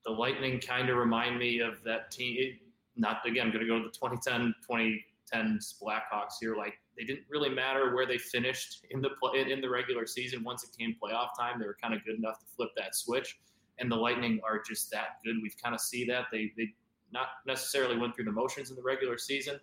the 0.06 0.12
Lightning 0.12 0.60
kind 0.60 0.90
of 0.90 0.98
remind 0.98 1.38
me 1.38 1.60
of 1.60 1.84
that 1.84 2.12
team. 2.12 2.38
It, 2.40 2.54
not 2.96 3.18
again. 3.26 3.48
I'm 3.48 3.52
going 3.52 3.64
to 3.64 3.68
go 3.68 3.78
to 3.78 3.86
the 3.86 3.92
2010 3.92 4.56
2010 4.68 5.60
Blackhawks 5.82 6.36
here. 6.40 6.56
Like 6.56 6.74
they 6.98 7.04
didn't 7.04 7.26
really 7.30 7.50
matter 7.50 7.94
where 7.94 8.06
they 8.06 8.18
finished 8.18 8.86
in 8.90 9.02
the 9.02 9.10
play, 9.22 9.52
in 9.52 9.62
the 9.62 9.70
regular 9.70 10.08
season. 10.08 10.44
Once 10.44 10.64
it 10.64 10.70
came 10.78 10.96
playoff 11.02 11.30
time, 11.38 11.60
they 11.60 11.66
were 11.66 11.78
kind 11.82 11.94
of 11.94 12.04
good 12.06 12.18
enough 12.18 12.40
to 12.40 12.46
flip 12.56 12.70
that 12.78 12.96
switch. 12.96 13.38
And 13.80 13.92
the 13.92 13.96
Lightning 13.96 14.40
are 14.44 14.60
just 14.60 14.90
that 14.92 15.20
good. 15.24 15.36
We've 15.44 15.56
kind 15.62 15.76
of 15.76 15.82
see 15.82 16.06
that 16.06 16.26
they 16.32 16.52
they 16.58 16.74
not 17.12 17.28
necessarily 17.46 17.98
went 17.98 18.16
through 18.16 18.26
the 18.26 18.32
motions 18.32 18.70
in 18.70 18.76
the 18.76 18.82
regular 18.82 19.18
season, 19.18 19.60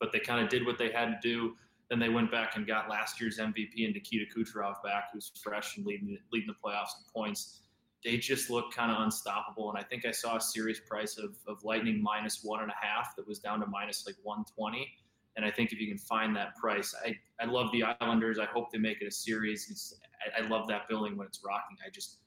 but 0.00 0.12
they 0.12 0.18
kind 0.18 0.42
of 0.42 0.48
did 0.48 0.66
what 0.66 0.78
they 0.78 0.90
had 0.90 1.06
to 1.06 1.18
do. 1.22 1.54
Then 1.90 1.98
they 1.98 2.08
went 2.08 2.30
back 2.30 2.56
and 2.56 2.66
got 2.66 2.88
last 2.88 3.20
year's 3.20 3.38
MVP 3.38 3.84
and 3.84 3.94
Nikita 3.94 4.24
Kucherov 4.34 4.82
back, 4.82 5.10
who's 5.12 5.30
fresh 5.42 5.76
and 5.76 5.86
leading 5.86 6.18
leading 6.32 6.48
the 6.48 6.54
playoffs 6.54 6.96
in 6.98 7.04
points. 7.12 7.60
They 8.04 8.16
just 8.18 8.50
look 8.50 8.72
kind 8.72 8.90
of 8.90 9.02
unstoppable. 9.02 9.70
And 9.70 9.78
I 9.78 9.82
think 9.82 10.04
I 10.04 10.10
saw 10.10 10.36
a 10.36 10.40
series 10.40 10.80
price 10.80 11.16
of, 11.18 11.36
of 11.46 11.64
Lightning 11.64 12.02
minus 12.02 12.40
one 12.42 12.62
and 12.62 12.70
a 12.70 12.74
half 12.86 13.16
that 13.16 13.26
was 13.26 13.38
down 13.38 13.60
to 13.60 13.66
minus 13.66 14.06
like 14.06 14.16
120. 14.22 14.90
And 15.36 15.44
I 15.44 15.50
think 15.50 15.72
if 15.72 15.80
you 15.80 15.88
can 15.88 15.98
find 15.98 16.36
that 16.36 16.54
price, 16.56 16.94
I, 17.04 17.16
I 17.40 17.46
love 17.46 17.72
the 17.72 17.82
Islanders. 17.82 18.38
I 18.38 18.44
hope 18.44 18.70
they 18.70 18.78
make 18.78 19.00
it 19.00 19.06
a 19.06 19.10
series. 19.10 19.94
I, 20.38 20.44
I 20.44 20.48
love 20.48 20.68
that 20.68 20.88
building 20.88 21.16
when 21.16 21.26
it's 21.26 21.40
rocking. 21.44 21.76
I 21.84 21.90
just 21.90 22.18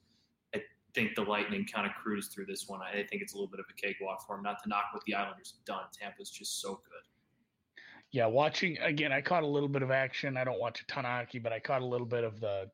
think 0.98 1.14
the 1.14 1.22
Lightning 1.22 1.64
kind 1.72 1.86
of 1.86 1.92
cruise 1.94 2.28
through 2.28 2.46
this 2.46 2.68
one. 2.68 2.80
I 2.82 2.92
think 3.08 3.22
it's 3.22 3.32
a 3.32 3.36
little 3.36 3.50
bit 3.50 3.60
of 3.60 3.66
a 3.70 3.80
cakewalk 3.80 4.26
for 4.26 4.36
them. 4.36 4.42
Not 4.42 4.62
to 4.64 4.68
knock 4.68 4.86
what 4.92 5.04
the 5.04 5.14
Islanders 5.14 5.54
have 5.56 5.64
done. 5.64 5.84
Tampa's 5.98 6.30
just 6.30 6.60
so 6.60 6.70
good. 6.70 7.82
Yeah, 8.10 8.26
watching 8.26 8.78
again, 8.78 9.12
I 9.12 9.20
caught 9.20 9.42
a 9.42 9.46
little 9.46 9.68
bit 9.68 9.82
of 9.82 9.90
action. 9.90 10.36
I 10.36 10.44
don't 10.44 10.58
watch 10.58 10.80
a 10.80 10.86
ton 10.86 11.04
of 11.04 11.10
hockey, 11.10 11.38
but 11.38 11.52
I 11.52 11.60
caught 11.60 11.82
a 11.82 11.86
little 11.86 12.06
bit 12.06 12.24
of 12.24 12.40
the 12.40 12.70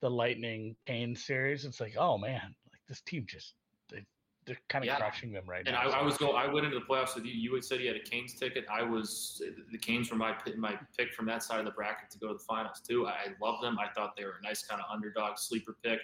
the 0.00 0.10
Lightning 0.10 0.74
Canes 0.86 1.24
series. 1.24 1.64
It's 1.64 1.80
like, 1.80 1.94
oh 1.98 2.16
man, 2.18 2.54
like 2.72 2.80
this 2.88 3.02
team 3.02 3.26
just 3.28 3.52
they, 3.90 4.02
they're 4.46 4.56
kind 4.70 4.82
of 4.82 4.86
yeah. 4.86 4.96
crushing 4.96 5.32
them 5.32 5.44
right 5.46 5.66
and 5.66 5.74
now. 5.74 5.82
And 5.82 5.92
I, 5.92 6.00
I, 6.00 6.02
was 6.02 6.16
go. 6.16 6.30
I 6.30 6.50
went 6.50 6.64
into 6.64 6.78
the 6.78 6.86
playoffs 6.86 7.14
with 7.14 7.26
you. 7.26 7.32
You 7.32 7.54
had 7.54 7.62
said 7.62 7.80
you 7.80 7.88
had 7.88 7.96
a 7.96 8.02
Canes 8.02 8.34
ticket. 8.34 8.64
I 8.72 8.82
was 8.82 9.42
the 9.70 9.78
Canes 9.78 10.10
were 10.10 10.16
my 10.16 10.34
my 10.56 10.76
pick 10.96 11.12
from 11.12 11.26
that 11.26 11.42
side 11.42 11.60
of 11.60 11.66
the 11.66 11.72
bracket 11.72 12.10
to 12.10 12.18
go 12.18 12.28
to 12.28 12.34
the 12.34 12.44
finals 12.48 12.80
too. 12.80 13.06
I, 13.06 13.10
I 13.10 13.26
love 13.40 13.60
them. 13.60 13.78
I 13.78 13.92
thought 13.94 14.16
they 14.16 14.24
were 14.24 14.38
a 14.40 14.42
nice 14.42 14.64
kind 14.64 14.80
of 14.80 14.86
underdog 14.90 15.36
sleeper 15.36 15.76
pick. 15.84 16.00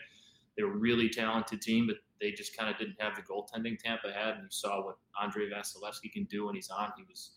They 0.56 0.62
were 0.62 0.72
a 0.72 0.78
really 0.78 1.08
talented 1.08 1.60
team, 1.60 1.86
but 1.86 1.96
they 2.20 2.32
just 2.32 2.56
kind 2.56 2.70
of 2.70 2.78
didn't 2.78 2.96
have 2.98 3.14
the 3.14 3.22
goaltending 3.22 3.78
Tampa 3.78 4.12
had. 4.12 4.34
And 4.34 4.44
you 4.44 4.50
saw 4.50 4.84
what 4.84 4.96
Andrei 5.22 5.50
Vasilevskiy 5.50 6.12
can 6.12 6.24
do 6.24 6.46
when 6.46 6.54
he's 6.54 6.70
on. 6.70 6.92
He 6.96 7.04
was, 7.08 7.32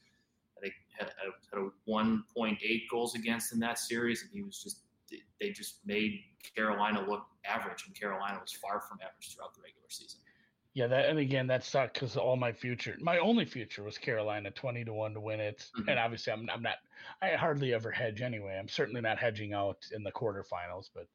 I 0.57 0.61
think, 0.61 0.73
had, 0.97 1.11
had 1.51 1.61
a 1.61 1.89
1.8 1.89 2.81
goals 2.89 3.15
against 3.15 3.53
in 3.53 3.59
that 3.59 3.77
series, 3.79 4.21
and 4.21 4.31
he 4.33 4.41
was 4.41 4.61
just 4.61 4.83
they 5.39 5.49
just 5.49 5.79
made 5.85 6.21
Carolina 6.55 7.03
look 7.07 7.25
average, 7.45 7.85
and 7.87 7.99
Carolina 7.99 8.39
was 8.41 8.51
far 8.51 8.81
from 8.81 8.99
average 9.01 9.33
throughout 9.33 9.55
the 9.55 9.61
regular 9.61 9.89
season. 9.89 10.19
Yeah, 10.73 10.87
that 10.87 11.09
and 11.09 11.17
again 11.17 11.47
that 11.47 11.63
sucked 11.63 11.95
because 11.95 12.15
all 12.15 12.35
my 12.35 12.51
future, 12.51 12.95
my 13.01 13.17
only 13.17 13.45
future 13.45 13.83
was 13.83 13.97
Carolina, 13.97 14.51
twenty 14.51 14.85
to 14.85 14.93
one 14.93 15.13
to 15.13 15.19
win 15.19 15.39
it, 15.39 15.65
mm-hmm. 15.77 15.89
and 15.89 15.99
obviously 15.99 16.31
I'm 16.31 16.47
I'm 16.53 16.61
not, 16.61 16.75
I 17.21 17.29
hardly 17.31 17.73
ever 17.73 17.91
hedge 17.91 18.21
anyway. 18.21 18.57
I'm 18.59 18.69
certainly 18.69 19.01
not 19.01 19.17
hedging 19.17 19.53
out 19.53 19.77
in 19.93 20.03
the 20.03 20.11
quarterfinals, 20.11 20.89
but 20.93 21.07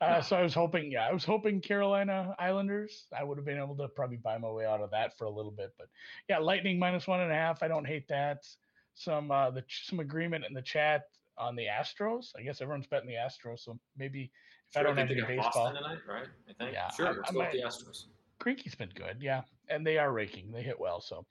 uh, 0.00 0.20
so 0.20 0.36
I 0.36 0.42
was 0.42 0.54
hoping, 0.54 0.90
yeah, 0.90 1.08
I 1.08 1.12
was 1.12 1.24
hoping 1.24 1.60
Carolina 1.60 2.34
Islanders. 2.38 3.06
I 3.16 3.24
would 3.24 3.38
have 3.38 3.44
been 3.44 3.58
able 3.58 3.76
to 3.76 3.88
probably 3.88 4.16
buy 4.16 4.38
my 4.38 4.50
way 4.50 4.66
out 4.66 4.80
of 4.80 4.90
that 4.90 5.16
for 5.16 5.24
a 5.24 5.30
little 5.30 5.50
bit, 5.50 5.72
but 5.78 5.88
yeah, 6.28 6.38
Lightning 6.38 6.78
minus 6.78 7.06
one 7.06 7.20
and 7.20 7.30
a 7.30 7.34
half. 7.34 7.62
I 7.62 7.68
don't 7.68 7.86
hate 7.86 8.08
that. 8.08 8.46
Some 8.94 9.30
uh, 9.30 9.50
the 9.50 9.64
some 9.68 10.00
agreement 10.00 10.44
in 10.46 10.52
the 10.52 10.62
chat 10.62 11.04
on 11.38 11.56
the 11.56 11.66
Astros. 11.66 12.32
I 12.36 12.42
guess 12.42 12.60
everyone's 12.60 12.86
betting 12.86 13.08
the 13.08 13.14
Astros, 13.14 13.60
so 13.60 13.78
maybe 13.96 14.30
if 14.68 14.74
sure, 14.74 14.80
I 14.80 14.84
don't 14.84 14.96
have 14.96 15.10
any 15.10 15.22
baseball 15.22 15.72
tonight, 15.72 15.98
right? 16.08 16.26
I 16.48 16.52
think. 16.52 16.74
Yeah, 16.74 16.90
sure. 16.90 17.06
I, 17.06 17.10
let's 17.12 17.30
I 17.30 17.32
go 17.32 17.38
might, 17.38 17.52
with 17.52 17.62
the 17.62 17.68
Astros. 17.68 18.04
Greinke's 18.38 18.74
been 18.74 18.90
good, 18.94 19.18
yeah, 19.20 19.42
and 19.68 19.86
they 19.86 19.98
are 19.98 20.12
raking. 20.12 20.50
They 20.52 20.62
hit 20.62 20.78
well, 20.78 21.00
so 21.00 21.24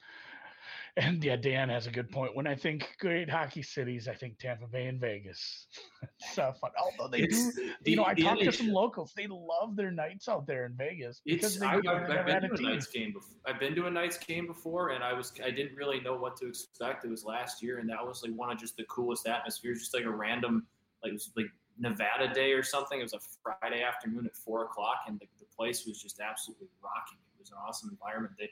and 0.97 1.23
yeah, 1.23 1.35
Dan 1.35 1.69
has 1.69 1.87
a 1.87 1.91
good 1.91 2.09
point. 2.09 2.35
When 2.35 2.47
I 2.47 2.55
think 2.55 2.95
great 2.99 3.29
hockey 3.29 3.61
cities, 3.61 4.07
I 4.07 4.13
think 4.13 4.37
Tampa 4.39 4.67
Bay 4.67 4.87
and 4.87 4.99
Vegas. 4.99 5.67
so 6.33 6.53
fun. 6.59 6.71
Although 6.79 7.09
they 7.09 7.23
it's, 7.23 7.55
do, 7.55 7.71
the, 7.83 7.91
you 7.91 7.97
know, 7.97 8.05
I 8.05 8.13
talked 8.13 8.41
to 8.41 8.51
some 8.51 8.69
locals. 8.69 9.13
They 9.15 9.27
love 9.27 9.75
their 9.75 9.91
Knights 9.91 10.27
out 10.27 10.45
there 10.47 10.65
in 10.65 10.73
Vegas 10.75 11.21
because 11.25 11.59
they, 11.59 11.65
I, 11.65 11.75
have 11.75 11.83
been 12.25 12.41
to 12.41 12.51
a, 12.51 12.55
a 12.55 12.61
Knights 12.61 12.87
game 12.87 13.13
before. 13.13 13.37
I've 13.45 13.59
been 13.59 13.75
to 13.75 13.85
a 13.87 13.91
Knights 13.91 14.17
game 14.17 14.47
before, 14.47 14.89
and 14.89 15.03
I 15.03 15.13
was 15.13 15.31
I 15.43 15.51
didn't 15.51 15.75
really 15.75 15.99
know 15.99 16.15
what 16.15 16.35
to 16.37 16.47
expect. 16.47 17.05
It 17.05 17.09
was 17.09 17.23
last 17.23 17.63
year, 17.63 17.79
and 17.79 17.89
that 17.89 18.05
was 18.05 18.23
like 18.23 18.33
one 18.35 18.51
of 18.51 18.59
just 18.59 18.77
the 18.77 18.85
coolest 18.85 19.27
atmospheres. 19.27 19.79
Just 19.79 19.93
like 19.93 20.05
a 20.05 20.11
random, 20.11 20.65
like 21.03 21.11
it 21.11 21.13
was 21.13 21.31
like 21.35 21.47
Nevada 21.79 22.33
Day 22.33 22.51
or 22.53 22.63
something. 22.63 22.99
It 22.99 23.03
was 23.03 23.13
a 23.13 23.19
Friday 23.41 23.83
afternoon 23.83 24.25
at 24.25 24.35
four 24.35 24.65
o'clock, 24.65 25.03
and 25.07 25.19
the, 25.19 25.25
the 25.39 25.45
place 25.55 25.85
was 25.85 26.01
just 26.01 26.19
absolutely 26.19 26.67
rocking. 26.83 27.17
It 27.35 27.39
was 27.39 27.51
an 27.51 27.57
awesome 27.65 27.89
environment. 27.89 28.35
They 28.37 28.49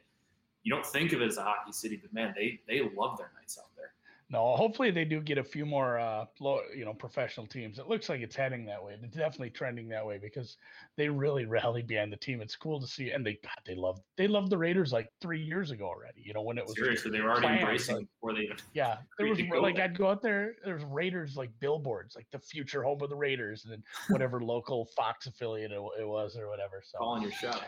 you 0.69 0.75
don't 0.75 0.85
think 0.85 1.13
of 1.13 1.21
it 1.23 1.27
as 1.27 1.38
a 1.38 1.41
hockey 1.41 1.71
city, 1.71 1.97
but 1.99 2.13
man, 2.13 2.31
they 2.38 2.59
they 2.67 2.88
love 2.95 3.17
their 3.17 3.31
Knights 3.35 3.57
out 3.57 3.69
there. 3.75 3.93
No, 4.31 4.55
hopefully 4.55 4.91
they 4.91 5.03
do 5.03 5.19
get 5.19 5.39
a 5.39 5.43
few 5.43 5.65
more, 5.65 5.97
uh, 5.97 6.25
you 6.75 6.85
know, 6.85 6.93
professional 6.93 7.47
teams. 7.47 7.79
It 7.79 7.89
looks 7.89 8.07
like 8.07 8.21
it's 8.21 8.35
heading 8.35 8.63
that 8.67 8.83
way. 8.83 8.95
It's 9.01 9.17
definitely 9.17 9.49
trending 9.49 9.89
that 9.89 10.05
way 10.05 10.19
because 10.19 10.57
they 10.95 11.09
really 11.09 11.45
rally 11.47 11.81
behind 11.81 12.13
the 12.13 12.17
team. 12.17 12.39
It's 12.39 12.55
cool 12.55 12.79
to 12.79 12.85
see, 12.85 13.09
and 13.09 13.25
they 13.25 13.39
God, 13.41 13.57
they 13.65 13.73
love 13.73 13.99
they 14.15 14.27
loved 14.27 14.51
the 14.51 14.59
Raiders 14.59 14.93
like 14.93 15.09
three 15.19 15.41
years 15.41 15.71
ago 15.71 15.85
already. 15.85 16.21
You 16.23 16.33
know, 16.33 16.43
when 16.43 16.59
it 16.59 16.65
was 16.67 16.75
seriously, 16.75 17.09
they 17.09 17.21
were 17.21 17.31
already 17.31 17.47
planned, 17.47 17.61
embracing 17.61 17.95
like, 17.95 18.07
before 18.19 18.35
they 18.35 18.41
even. 18.41 18.57
Yeah, 18.75 18.97
there 19.17 19.25
was 19.25 19.39
like 19.59 19.79
I'd 19.79 19.97
go 19.97 20.07
out 20.07 20.21
there. 20.21 20.53
There's 20.63 20.83
Raiders 20.83 21.35
like 21.35 21.49
billboards, 21.59 22.15
like 22.15 22.27
the 22.29 22.38
future 22.38 22.83
home 22.83 23.01
of 23.01 23.09
the 23.09 23.15
Raiders, 23.15 23.63
and 23.63 23.73
then 23.73 23.83
whatever 24.09 24.39
local 24.43 24.85
Fox 24.85 25.25
affiliate 25.25 25.71
it, 25.71 25.81
it 25.99 26.07
was 26.07 26.38
or 26.38 26.47
whatever. 26.47 26.83
So 26.85 26.99
calling 26.99 27.23
your 27.23 27.31
shot. 27.31 27.65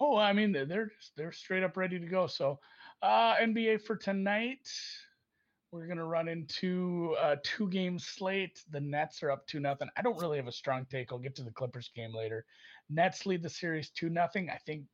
Oh, 0.00 0.16
I 0.16 0.32
mean, 0.32 0.52
they're 0.52 0.92
they're 1.16 1.32
straight 1.32 1.62
up 1.62 1.76
ready 1.76 1.98
to 1.98 2.06
go. 2.06 2.26
So, 2.26 2.58
uh, 3.02 3.34
NBA 3.36 3.82
for 3.82 3.96
tonight, 3.96 4.70
we're 5.72 5.86
gonna 5.86 6.04
run 6.04 6.28
into 6.28 7.16
a 7.20 7.36
two 7.36 7.68
game 7.68 7.98
slate. 7.98 8.62
The 8.70 8.80
Nets 8.80 9.22
are 9.22 9.30
up 9.30 9.46
two 9.46 9.60
nothing. 9.60 9.88
I 9.96 10.02
don't 10.02 10.20
really 10.20 10.36
have 10.36 10.46
a 10.46 10.52
strong 10.52 10.86
take. 10.90 11.12
I'll 11.12 11.18
get 11.18 11.34
to 11.36 11.42
the 11.42 11.50
Clippers 11.50 11.90
game 11.94 12.14
later. 12.14 12.44
Nets 12.88 13.26
lead 13.26 13.42
the 13.42 13.50
series 13.50 13.90
two 13.90 14.08
nothing. 14.08 14.50
I 14.50 14.58
think 14.66 14.84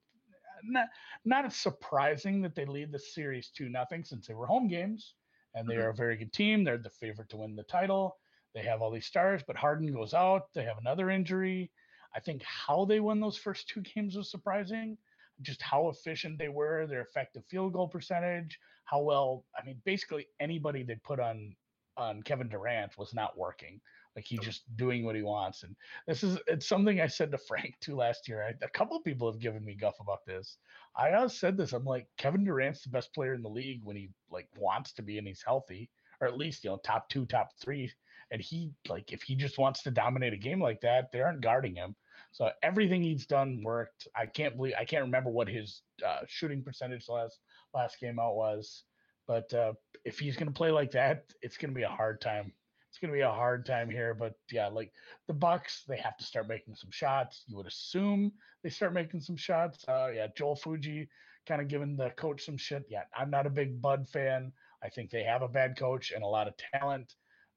not 0.62 0.88
not 1.24 1.52
surprising 1.52 2.40
that 2.42 2.54
they 2.54 2.64
lead 2.64 2.90
the 2.90 2.98
series 2.98 3.50
two 3.50 3.68
nothing 3.68 4.04
since 4.04 4.26
they 4.26 4.34
were 4.34 4.46
home 4.46 4.68
games 4.68 5.14
and 5.54 5.68
they 5.68 5.74
mm-hmm. 5.74 5.84
are 5.84 5.90
a 5.90 5.94
very 5.94 6.16
good 6.16 6.32
team. 6.32 6.64
They're 6.64 6.78
the 6.78 6.90
favorite 6.90 7.28
to 7.30 7.36
win 7.36 7.56
the 7.56 7.62
title. 7.64 8.16
They 8.54 8.62
have 8.62 8.82
all 8.82 8.90
these 8.90 9.06
stars, 9.06 9.42
but 9.46 9.56
Harden 9.56 9.92
goes 9.92 10.14
out. 10.14 10.52
They 10.54 10.64
have 10.64 10.78
another 10.78 11.10
injury. 11.10 11.70
I 12.14 12.20
think 12.20 12.42
how 12.42 12.84
they 12.84 13.00
won 13.00 13.20
those 13.20 13.36
first 13.36 13.68
two 13.68 13.80
games 13.80 14.16
was 14.16 14.30
surprising. 14.30 14.96
Just 15.42 15.62
how 15.62 15.88
efficient 15.88 16.38
they 16.38 16.48
were, 16.48 16.86
their 16.86 17.00
effective 17.00 17.44
field 17.46 17.72
goal 17.72 17.88
percentage, 17.88 18.58
how 18.84 19.00
well. 19.00 19.44
I 19.58 19.64
mean, 19.64 19.80
basically 19.84 20.28
anybody 20.38 20.84
they 20.84 20.94
put 20.96 21.18
on 21.18 21.56
on 21.96 22.22
Kevin 22.22 22.48
Durant 22.48 22.96
was 22.98 23.14
not 23.14 23.38
working. 23.38 23.80
Like 24.16 24.24
he's 24.24 24.40
just 24.40 24.62
doing 24.76 25.04
what 25.04 25.16
he 25.16 25.22
wants. 25.22 25.64
And 25.64 25.74
this 26.06 26.22
is 26.22 26.38
it's 26.46 26.68
something 26.68 27.00
I 27.00 27.06
said 27.08 27.32
to 27.32 27.38
Frank 27.38 27.74
too 27.80 27.96
last 27.96 28.28
year. 28.28 28.44
I, 28.44 28.64
a 28.64 28.68
couple 28.68 28.96
of 28.96 29.04
people 29.04 29.30
have 29.30 29.40
given 29.40 29.64
me 29.64 29.74
guff 29.74 29.96
about 30.00 30.24
this. 30.24 30.58
I 30.96 31.12
always 31.12 31.34
said 31.34 31.56
this. 31.56 31.72
I'm 31.72 31.84
like 31.84 32.06
Kevin 32.16 32.44
Durant's 32.44 32.82
the 32.82 32.90
best 32.90 33.12
player 33.12 33.34
in 33.34 33.42
the 33.42 33.48
league 33.48 33.80
when 33.82 33.96
he 33.96 34.10
like 34.30 34.48
wants 34.56 34.92
to 34.94 35.02
be 35.02 35.18
and 35.18 35.26
he's 35.26 35.42
healthy, 35.44 35.90
or 36.20 36.28
at 36.28 36.38
least 36.38 36.64
you 36.64 36.70
know 36.70 36.80
top 36.84 37.08
two, 37.08 37.26
top 37.26 37.50
three. 37.60 37.90
And 38.30 38.40
he 38.40 38.70
like 38.88 39.12
if 39.12 39.22
he 39.22 39.34
just 39.34 39.58
wants 39.58 39.82
to 39.82 39.90
dominate 39.90 40.32
a 40.32 40.38
game 40.38 40.62
like 40.62 40.80
that, 40.82 41.10
they 41.10 41.20
aren't 41.20 41.40
guarding 41.40 41.74
him. 41.74 41.96
So 42.34 42.50
everything 42.64 43.00
he's 43.00 43.26
done 43.26 43.62
worked. 43.62 44.08
I 44.16 44.26
can't 44.26 44.56
believe 44.56 44.74
I 44.76 44.84
can't 44.84 45.04
remember 45.04 45.30
what 45.30 45.46
his 45.46 45.82
uh, 46.04 46.22
shooting 46.26 46.64
percentage 46.64 47.08
last 47.08 47.38
last 47.72 48.00
game 48.00 48.18
out 48.18 48.34
was, 48.34 48.82
but 49.28 49.54
uh, 49.54 49.74
if 50.04 50.18
he's 50.18 50.36
going 50.36 50.48
to 50.48 50.52
play 50.52 50.72
like 50.72 50.90
that, 50.90 51.32
it's 51.42 51.56
going 51.56 51.70
to 51.70 51.76
be 51.76 51.84
a 51.84 51.88
hard 51.88 52.20
time. 52.20 52.52
It's 52.90 52.98
going 52.98 53.12
to 53.12 53.16
be 53.16 53.22
a 53.22 53.30
hard 53.30 53.64
time 53.64 53.88
here. 53.88 54.14
But 54.14 54.34
yeah, 54.50 54.66
like 54.66 54.92
the 55.28 55.32
Bucks, 55.32 55.84
they 55.86 55.96
have 55.98 56.16
to 56.16 56.24
start 56.24 56.48
making 56.48 56.74
some 56.74 56.90
shots. 56.90 57.44
You 57.46 57.56
would 57.56 57.68
assume 57.68 58.32
they 58.64 58.70
start 58.70 58.94
making 58.94 59.20
some 59.20 59.36
shots. 59.36 59.84
Uh, 59.86 60.10
yeah, 60.12 60.26
Joel 60.36 60.56
Fuji 60.56 61.08
kind 61.46 61.62
of 61.62 61.68
giving 61.68 61.96
the 61.96 62.10
coach 62.10 62.44
some 62.44 62.56
shit. 62.56 62.84
Yeah, 62.88 63.02
I'm 63.16 63.30
not 63.30 63.46
a 63.46 63.50
big 63.50 63.80
Bud 63.80 64.08
fan. 64.08 64.50
I 64.82 64.88
think 64.88 65.10
they 65.10 65.22
have 65.22 65.42
a 65.42 65.48
bad 65.48 65.78
coach 65.78 66.10
and 66.10 66.24
a 66.24 66.26
lot 66.26 66.48
of 66.48 66.54
talent. 66.74 67.14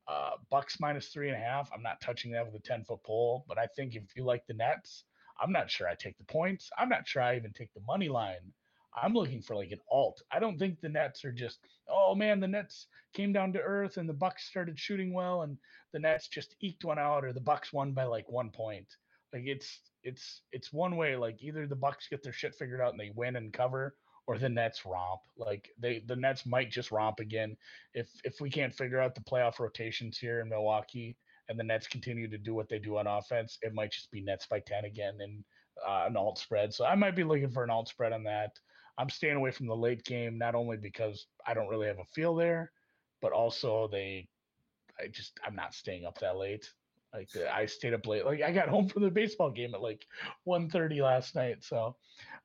Uh, 0.07 0.31
Bucks 0.49 0.79
minus 0.79 1.09
three 1.09 1.27
and 1.29 1.37
a 1.37 1.45
half. 1.45 1.69
I'm 1.73 1.83
not 1.83 1.99
touching 1.99 2.31
that 2.31 2.45
with 2.45 2.55
a 2.55 2.65
10 2.65 2.85
foot 2.85 3.03
pole, 3.03 3.45
but 3.47 3.57
I 3.57 3.67
think 3.75 3.95
if 3.95 4.03
you 4.15 4.23
like 4.23 4.45
the 4.47 4.53
Nets, 4.53 5.03
I'm 5.41 5.51
not 5.51 5.69
sure 5.69 5.87
I 5.87 5.95
take 5.95 6.17
the 6.17 6.23
points. 6.23 6.69
I'm 6.77 6.89
not 6.89 7.07
sure 7.07 7.21
I 7.21 7.35
even 7.35 7.51
take 7.51 7.73
the 7.73 7.81
money 7.85 8.07
line. 8.09 8.53
I'm 8.95 9.13
looking 9.13 9.41
for 9.41 9.55
like 9.55 9.71
an 9.71 9.81
alt. 9.91 10.21
I 10.31 10.39
don't 10.39 10.57
think 10.57 10.79
the 10.79 10.89
Nets 10.89 11.23
are 11.25 11.31
just, 11.31 11.59
oh 11.89 12.15
man, 12.15 12.39
the 12.39 12.47
Nets 12.47 12.87
came 13.13 13.31
down 13.33 13.53
to 13.53 13.61
earth 13.61 13.97
and 13.97 14.07
the 14.09 14.13
Bucks 14.13 14.47
started 14.47 14.79
shooting 14.79 15.13
well 15.13 15.43
and 15.43 15.57
the 15.93 15.99
Nets 15.99 16.27
just 16.27 16.55
eked 16.61 16.85
one 16.85 16.97
out 16.97 17.23
or 17.23 17.33
the 17.33 17.39
Bucks 17.39 17.71
won 17.71 17.91
by 17.91 18.05
like 18.05 18.29
one 18.29 18.49
point. 18.49 18.87
Like 19.33 19.43
it's 19.45 19.81
it's 20.03 20.41
it's 20.51 20.71
one 20.71 20.95
way. 20.95 21.15
Like 21.15 21.43
either 21.43 21.67
the 21.67 21.75
Bucks 21.75 22.07
get 22.09 22.23
their 22.23 22.33
shit 22.33 22.55
figured 22.55 22.81
out 22.81 22.91
and 22.91 22.99
they 22.99 23.11
win 23.13 23.35
and 23.35 23.51
cover, 23.51 23.95
or 24.27 24.37
the 24.37 24.49
Nets 24.49 24.85
romp. 24.85 25.21
Like 25.37 25.69
they 25.79 26.03
the 26.05 26.15
Nets 26.15 26.45
might 26.45 26.69
just 26.69 26.91
romp 26.91 27.19
again 27.19 27.57
if 27.93 28.09
if 28.23 28.39
we 28.41 28.49
can't 28.49 28.73
figure 28.73 28.99
out 28.99 29.15
the 29.15 29.21
playoff 29.21 29.59
rotations 29.59 30.17
here 30.17 30.41
in 30.41 30.49
Milwaukee 30.49 31.17
and 31.49 31.57
the 31.57 31.63
Nets 31.63 31.87
continue 31.87 32.29
to 32.29 32.37
do 32.37 32.53
what 32.53 32.67
they 32.67 32.77
do 32.77 32.97
on 32.97 33.07
offense, 33.07 33.57
it 33.61 33.73
might 33.73 33.91
just 33.91 34.11
be 34.11 34.21
Nets 34.21 34.45
by 34.47 34.59
10 34.59 34.83
again 34.83 35.17
and 35.21 35.43
uh, 35.87 36.03
an 36.05 36.17
alt 36.17 36.37
spread. 36.37 36.73
So 36.73 36.85
I 36.85 36.95
might 36.95 37.15
be 37.15 37.23
looking 37.23 37.49
for 37.49 37.63
an 37.63 37.69
alt 37.69 37.87
spread 37.87 38.11
on 38.11 38.23
that. 38.23 38.51
I'm 38.97 39.09
staying 39.09 39.37
away 39.37 39.51
from 39.51 39.67
the 39.67 39.75
late 39.75 40.03
game 40.03 40.37
not 40.37 40.55
only 40.55 40.75
because 40.75 41.27
I 41.45 41.53
don't 41.53 41.69
really 41.69 41.87
have 41.87 41.99
a 41.99 42.05
feel 42.13 42.35
there, 42.35 42.71
but 43.21 43.31
also 43.31 43.87
they 43.87 44.27
I 44.99 45.07
just 45.07 45.39
I'm 45.45 45.55
not 45.55 45.73
staying 45.73 46.05
up 46.05 46.19
that 46.19 46.37
late. 46.37 46.69
Like 47.13 47.29
I 47.51 47.65
stayed 47.65 47.93
up 47.93 48.05
late. 48.05 48.25
Like 48.25 48.41
I 48.41 48.51
got 48.51 48.67
home 48.67 48.89
from 48.89 49.03
the 49.03 49.09
baseball 49.09 49.51
game 49.51 49.73
at 49.73 49.81
like 49.81 50.05
1:30 50.47 51.01
last 51.01 51.35
night. 51.35 51.63
So 51.63 51.95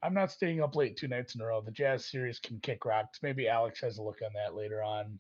I'm 0.02 0.14
not 0.14 0.32
staying 0.32 0.60
up 0.60 0.74
late 0.74 0.96
two 0.96 1.06
nights 1.08 1.34
in 1.34 1.40
a 1.40 1.46
row. 1.46 1.60
The 1.60 1.70
Jazz 1.70 2.04
series 2.04 2.38
can 2.38 2.58
kick 2.60 2.84
rocks. 2.84 3.20
Maybe 3.22 3.48
Alex 3.48 3.80
has 3.82 3.98
a 3.98 4.02
look 4.02 4.18
on 4.24 4.32
that 4.34 4.56
later 4.56 4.82
on. 4.82 5.18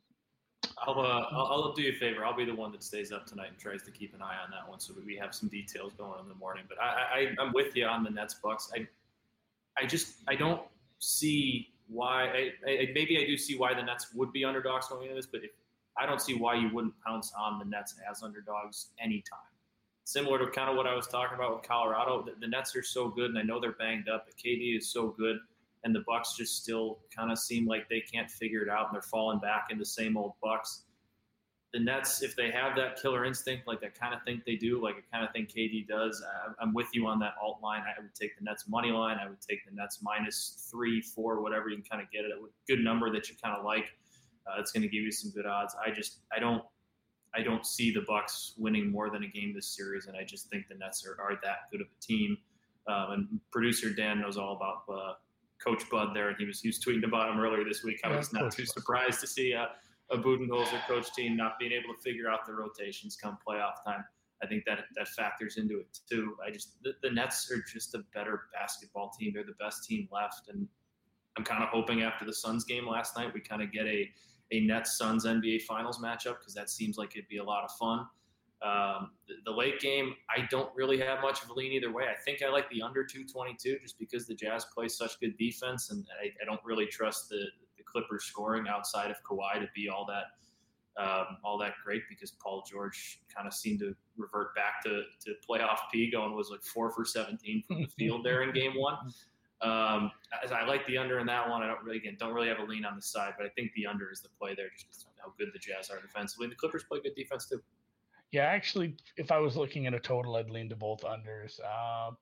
I'll, 0.78 0.98
uh, 0.98 1.26
I'll, 1.30 1.46
I'll 1.46 1.72
do 1.72 1.82
you 1.82 1.92
a 1.92 1.94
favor. 1.94 2.24
I'll 2.24 2.36
be 2.36 2.44
the 2.44 2.54
one 2.54 2.72
that 2.72 2.82
stays 2.82 3.12
up 3.12 3.26
tonight 3.26 3.48
and 3.50 3.58
tries 3.58 3.82
to 3.84 3.90
keep 3.92 4.14
an 4.14 4.22
eye 4.22 4.36
on 4.44 4.50
that 4.50 4.68
one 4.68 4.80
so 4.80 4.94
we 5.06 5.16
have 5.16 5.34
some 5.34 5.48
details 5.48 5.92
going 5.92 6.18
in 6.20 6.28
the 6.28 6.34
morning. 6.34 6.64
But 6.68 6.80
I, 6.80 6.86
I, 7.38 7.42
I'm 7.42 7.52
with 7.52 7.76
you 7.76 7.86
on 7.86 8.02
the 8.02 8.10
Nets 8.10 8.34
Bucks. 8.34 8.72
I, 8.74 8.86
I 9.80 9.86
just 9.86 10.16
I 10.26 10.34
don't 10.34 10.62
see 10.98 11.70
why. 11.88 12.24
I, 12.24 12.70
I, 12.70 12.88
maybe 12.94 13.22
I 13.22 13.26
do 13.26 13.36
see 13.36 13.56
why 13.56 13.74
the 13.74 13.82
Nets 13.82 14.08
would 14.14 14.32
be 14.32 14.44
underdogs 14.44 14.88
going 14.88 15.02
into 15.02 15.14
this, 15.14 15.26
but 15.26 15.44
if, 15.44 15.50
I 15.96 16.06
don't 16.06 16.20
see 16.20 16.34
why 16.34 16.54
you 16.54 16.70
wouldn't 16.72 16.94
pounce 17.06 17.32
on 17.38 17.58
the 17.58 17.64
Nets 17.64 17.94
as 18.10 18.22
underdogs 18.22 18.88
anytime. 18.98 19.38
Similar 20.04 20.38
to 20.40 20.50
kind 20.50 20.68
of 20.68 20.76
what 20.76 20.86
I 20.86 20.94
was 20.94 21.06
talking 21.06 21.36
about 21.36 21.54
with 21.54 21.68
Colorado, 21.68 22.24
the, 22.24 22.32
the 22.40 22.48
Nets 22.48 22.74
are 22.74 22.82
so 22.82 23.08
good, 23.08 23.30
and 23.30 23.38
I 23.38 23.42
know 23.42 23.60
they're 23.60 23.72
banged 23.72 24.08
up, 24.08 24.26
but 24.26 24.36
KD 24.36 24.76
is 24.76 24.92
so 24.92 25.14
good, 25.16 25.36
and 25.84 25.94
the 25.94 26.02
Bucks 26.06 26.34
just 26.36 26.56
still 26.60 26.98
kind 27.16 27.30
of 27.30 27.38
seem 27.38 27.66
like 27.66 27.88
they 27.88 28.00
can't 28.00 28.30
figure 28.30 28.62
it 28.62 28.68
out, 28.68 28.86
and 28.86 28.94
they're 28.94 29.02
falling 29.02 29.38
back 29.38 29.66
into 29.70 29.82
the 29.82 29.86
same 29.86 30.16
old 30.16 30.32
Bucks. 30.42 30.84
The 31.72 31.80
Nets, 31.80 32.22
if 32.22 32.36
they 32.36 32.50
have 32.50 32.76
that 32.76 33.00
killer 33.00 33.24
instinct, 33.24 33.66
like 33.66 33.82
I 33.82 33.88
kind 33.88 34.12
of 34.12 34.20
think 34.24 34.44
they 34.44 34.56
do, 34.56 34.82
like 34.82 34.96
I 34.96 35.16
kind 35.16 35.26
of 35.26 35.32
think 35.32 35.50
KD 35.50 35.86
does, 35.86 36.22
I'm 36.60 36.74
with 36.74 36.88
you 36.92 37.06
on 37.06 37.18
that 37.20 37.34
alt 37.42 37.60
line. 37.62 37.80
I 37.80 37.98
would 38.00 38.14
take 38.14 38.36
the 38.36 38.44
Nets 38.44 38.68
money 38.68 38.90
line. 38.90 39.16
I 39.18 39.26
would 39.26 39.40
take 39.40 39.64
the 39.64 39.74
Nets 39.74 40.00
minus 40.02 40.68
three, 40.70 41.00
four, 41.00 41.40
whatever 41.40 41.70
you 41.70 41.76
can 41.76 41.84
kind 41.84 42.02
of 42.02 42.10
get 42.10 42.26
it. 42.26 42.32
A 42.32 42.46
good 42.68 42.84
number 42.84 43.10
that 43.12 43.30
you 43.30 43.36
kind 43.42 43.56
of 43.56 43.64
like 43.64 43.86
uh, 44.46 44.60
it's 44.60 44.72
going 44.72 44.82
to 44.82 44.88
give 44.88 45.02
you 45.02 45.12
some 45.12 45.30
good 45.30 45.46
odds. 45.46 45.74
I 45.84 45.90
just 45.90 46.18
I 46.34 46.38
don't 46.38 46.62
I 47.34 47.42
don't 47.42 47.66
see 47.66 47.92
the 47.92 48.02
Bucks 48.06 48.54
winning 48.58 48.90
more 48.90 49.10
than 49.10 49.24
a 49.24 49.28
game 49.28 49.52
this 49.54 49.74
series, 49.74 50.06
and 50.06 50.16
I 50.16 50.24
just 50.24 50.50
think 50.50 50.68
the 50.68 50.74
Nets 50.74 51.06
are, 51.06 51.20
are 51.20 51.38
that 51.42 51.70
good 51.70 51.80
of 51.80 51.86
a 51.86 52.02
team. 52.02 52.36
Um, 52.86 53.10
and 53.10 53.40
producer 53.50 53.90
Dan 53.90 54.20
knows 54.20 54.36
all 54.36 54.56
about 54.56 54.94
uh, 54.94 55.12
Coach 55.64 55.88
Bud 55.90 56.10
there, 56.14 56.28
and 56.28 56.36
he 56.38 56.44
was 56.44 56.60
he 56.60 56.68
was 56.68 56.78
tweeting 56.78 57.04
about 57.04 57.30
him 57.30 57.40
earlier 57.40 57.64
this 57.64 57.82
week. 57.82 58.00
I 58.04 58.10
yeah, 58.10 58.18
was 58.18 58.32
not 58.32 58.52
too 58.52 58.66
surprised 58.66 59.20
to 59.20 59.26
see 59.26 59.54
uh, 59.54 59.66
a 60.10 60.18
Budenholzer 60.18 60.86
coach 60.86 61.12
team 61.14 61.36
not 61.36 61.58
being 61.58 61.72
able 61.72 61.94
to 61.94 62.00
figure 62.02 62.28
out 62.28 62.46
the 62.46 62.52
rotations 62.52 63.16
come 63.16 63.38
playoff 63.46 63.84
time. 63.84 64.04
I 64.42 64.46
think 64.46 64.64
that 64.66 64.80
that 64.96 65.08
factors 65.08 65.56
into 65.56 65.78
it 65.78 65.86
too. 66.10 66.36
I 66.44 66.50
just 66.50 66.82
the, 66.82 66.92
the 67.02 67.10
Nets 67.10 67.50
are 67.50 67.62
just 67.72 67.94
a 67.94 68.00
better 68.12 68.42
basketball 68.52 69.12
team. 69.18 69.32
They're 69.34 69.44
the 69.44 69.54
best 69.60 69.84
team 69.84 70.08
left, 70.12 70.48
and 70.48 70.66
I'm 71.36 71.44
kind 71.44 71.62
of 71.62 71.70
hoping 71.70 72.02
after 72.02 72.24
the 72.24 72.34
Suns 72.34 72.64
game 72.64 72.86
last 72.86 73.16
night 73.16 73.32
we 73.32 73.40
kind 73.40 73.62
of 73.62 73.72
get 73.72 73.86
a 73.86 74.10
a 74.52 74.60
Nets 74.60 74.96
Suns 74.98 75.26
NBA 75.26 75.62
Finals 75.62 75.98
matchup 75.98 76.38
because 76.38 76.54
that 76.54 76.70
seems 76.70 76.98
like 76.98 77.16
it'd 77.16 77.28
be 77.28 77.38
a 77.38 77.44
lot 77.44 77.64
of 77.64 77.70
fun. 77.72 78.06
Um, 78.62 79.10
the, 79.26 79.34
the, 79.46 79.50
late 79.50 79.80
game, 79.80 80.14
I 80.30 80.46
don't 80.48 80.70
really 80.76 81.00
have 81.00 81.20
much 81.20 81.42
of 81.42 81.50
a 81.50 81.52
lean 81.52 81.72
either 81.72 81.92
way. 81.92 82.04
I 82.04 82.14
think 82.24 82.42
I 82.42 82.48
like 82.48 82.70
the 82.70 82.80
under 82.80 83.04
222 83.04 83.78
just 83.82 83.98
because 83.98 84.28
the 84.28 84.36
Jazz 84.36 84.66
play 84.72 84.86
such 84.86 85.18
good 85.18 85.36
defense, 85.36 85.90
and 85.90 86.06
I, 86.22 86.26
I 86.40 86.44
don't 86.44 86.60
really 86.64 86.86
trust 86.86 87.28
the, 87.28 87.44
the 87.76 87.82
Clippers 87.82 88.24
scoring 88.24 88.66
outside 88.68 89.10
of 89.10 89.16
Kawhi 89.28 89.54
to 89.54 89.66
be 89.74 89.88
all 89.88 90.06
that 90.06 90.26
um, 91.02 91.38
all 91.42 91.58
that 91.58 91.72
great 91.82 92.02
because 92.08 92.32
Paul 92.32 92.62
George 92.70 93.20
kind 93.34 93.48
of 93.48 93.54
seemed 93.54 93.80
to 93.80 93.94
revert 94.16 94.54
back 94.54 94.82
to, 94.84 95.02
to 95.24 95.34
playoff 95.48 95.78
P 95.90 96.10
going 96.10 96.34
was 96.34 96.50
like 96.50 96.62
four 96.62 96.90
for 96.90 97.04
17 97.04 97.64
from 97.66 97.80
the 97.80 97.88
field 97.98 98.24
there 98.24 98.42
in 98.42 98.52
game 98.52 98.72
one. 98.76 98.96
Um, 99.62 100.10
I, 100.32 100.52
I 100.52 100.66
like 100.66 100.84
the 100.86 100.98
under 100.98 101.20
in 101.20 101.26
that 101.26 101.48
one. 101.48 101.62
I 101.62 101.68
don't 101.68 101.82
really 101.84 101.98
again 101.98 102.16
don't 102.18 102.34
really 102.34 102.48
have 102.48 102.58
a 102.58 102.64
lean 102.64 102.84
on 102.84 102.96
the 102.96 103.02
side, 103.02 103.34
but 103.38 103.46
I 103.46 103.50
think 103.50 103.70
the 103.76 103.86
under 103.86 104.10
is 104.10 104.20
the 104.20 104.28
play 104.38 104.54
there, 104.56 104.66
just 104.76 105.06
how 105.22 105.32
good 105.38 105.48
the 105.54 105.58
Jazz 105.58 105.88
are 105.90 106.00
defensively. 106.00 106.48
The 106.48 106.56
Clippers 106.56 106.84
play 106.84 107.00
good 107.00 107.14
defense 107.14 107.46
too. 107.48 107.60
Yeah, 108.32 108.44
actually, 108.44 108.96
if 109.18 109.30
I 109.30 109.38
was 109.38 109.56
looking 109.56 109.86
at 109.86 109.92
a 109.92 110.00
total, 110.00 110.36
I'd 110.36 110.48
lean 110.48 110.70
to 110.70 110.76
both 110.76 111.02
unders. 111.02 111.60
Uh, 111.60 112.12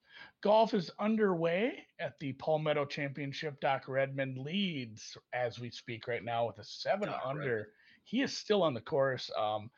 golf 0.42 0.75
is 0.75 0.90
underway 0.99 1.87
at 2.00 2.18
the 2.18 2.32
Palmetto 2.32 2.85
Championship. 2.85 3.61
Doc 3.61 3.85
Redman 3.87 4.35
leads 4.42 5.16
as 5.32 5.61
we 5.61 5.70
speak 5.70 6.09
right 6.09 6.25
now 6.25 6.49
with 6.49 6.59
a 6.59 6.64
seven 6.64 7.09
Doc 7.09 7.23
under. 7.25 7.40
Redman. 7.40 7.66
He 8.02 8.23
is 8.23 8.37
still 8.37 8.64
on 8.64 8.75
the 8.75 8.80
course. 8.80 9.30
Um, 9.38 9.70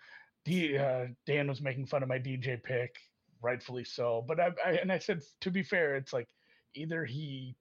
D, 0.46 0.78
uh, 0.78 1.08
Dan 1.26 1.48
was 1.48 1.60
making 1.60 1.86
fun 1.86 2.02
of 2.02 2.08
my 2.08 2.18
DJ 2.18 2.60
pick, 2.62 2.96
rightfully 3.42 3.84
so. 3.84 4.24
But 4.26 4.40
I, 4.40 4.50
I 4.64 4.70
and 4.72 4.90
I 4.90 4.98
said 4.98 5.20
to 5.42 5.50
be 5.50 5.62
fair, 5.62 5.96
it's 5.96 6.14
like 6.14 6.28
either 6.74 7.04
he 7.04 7.54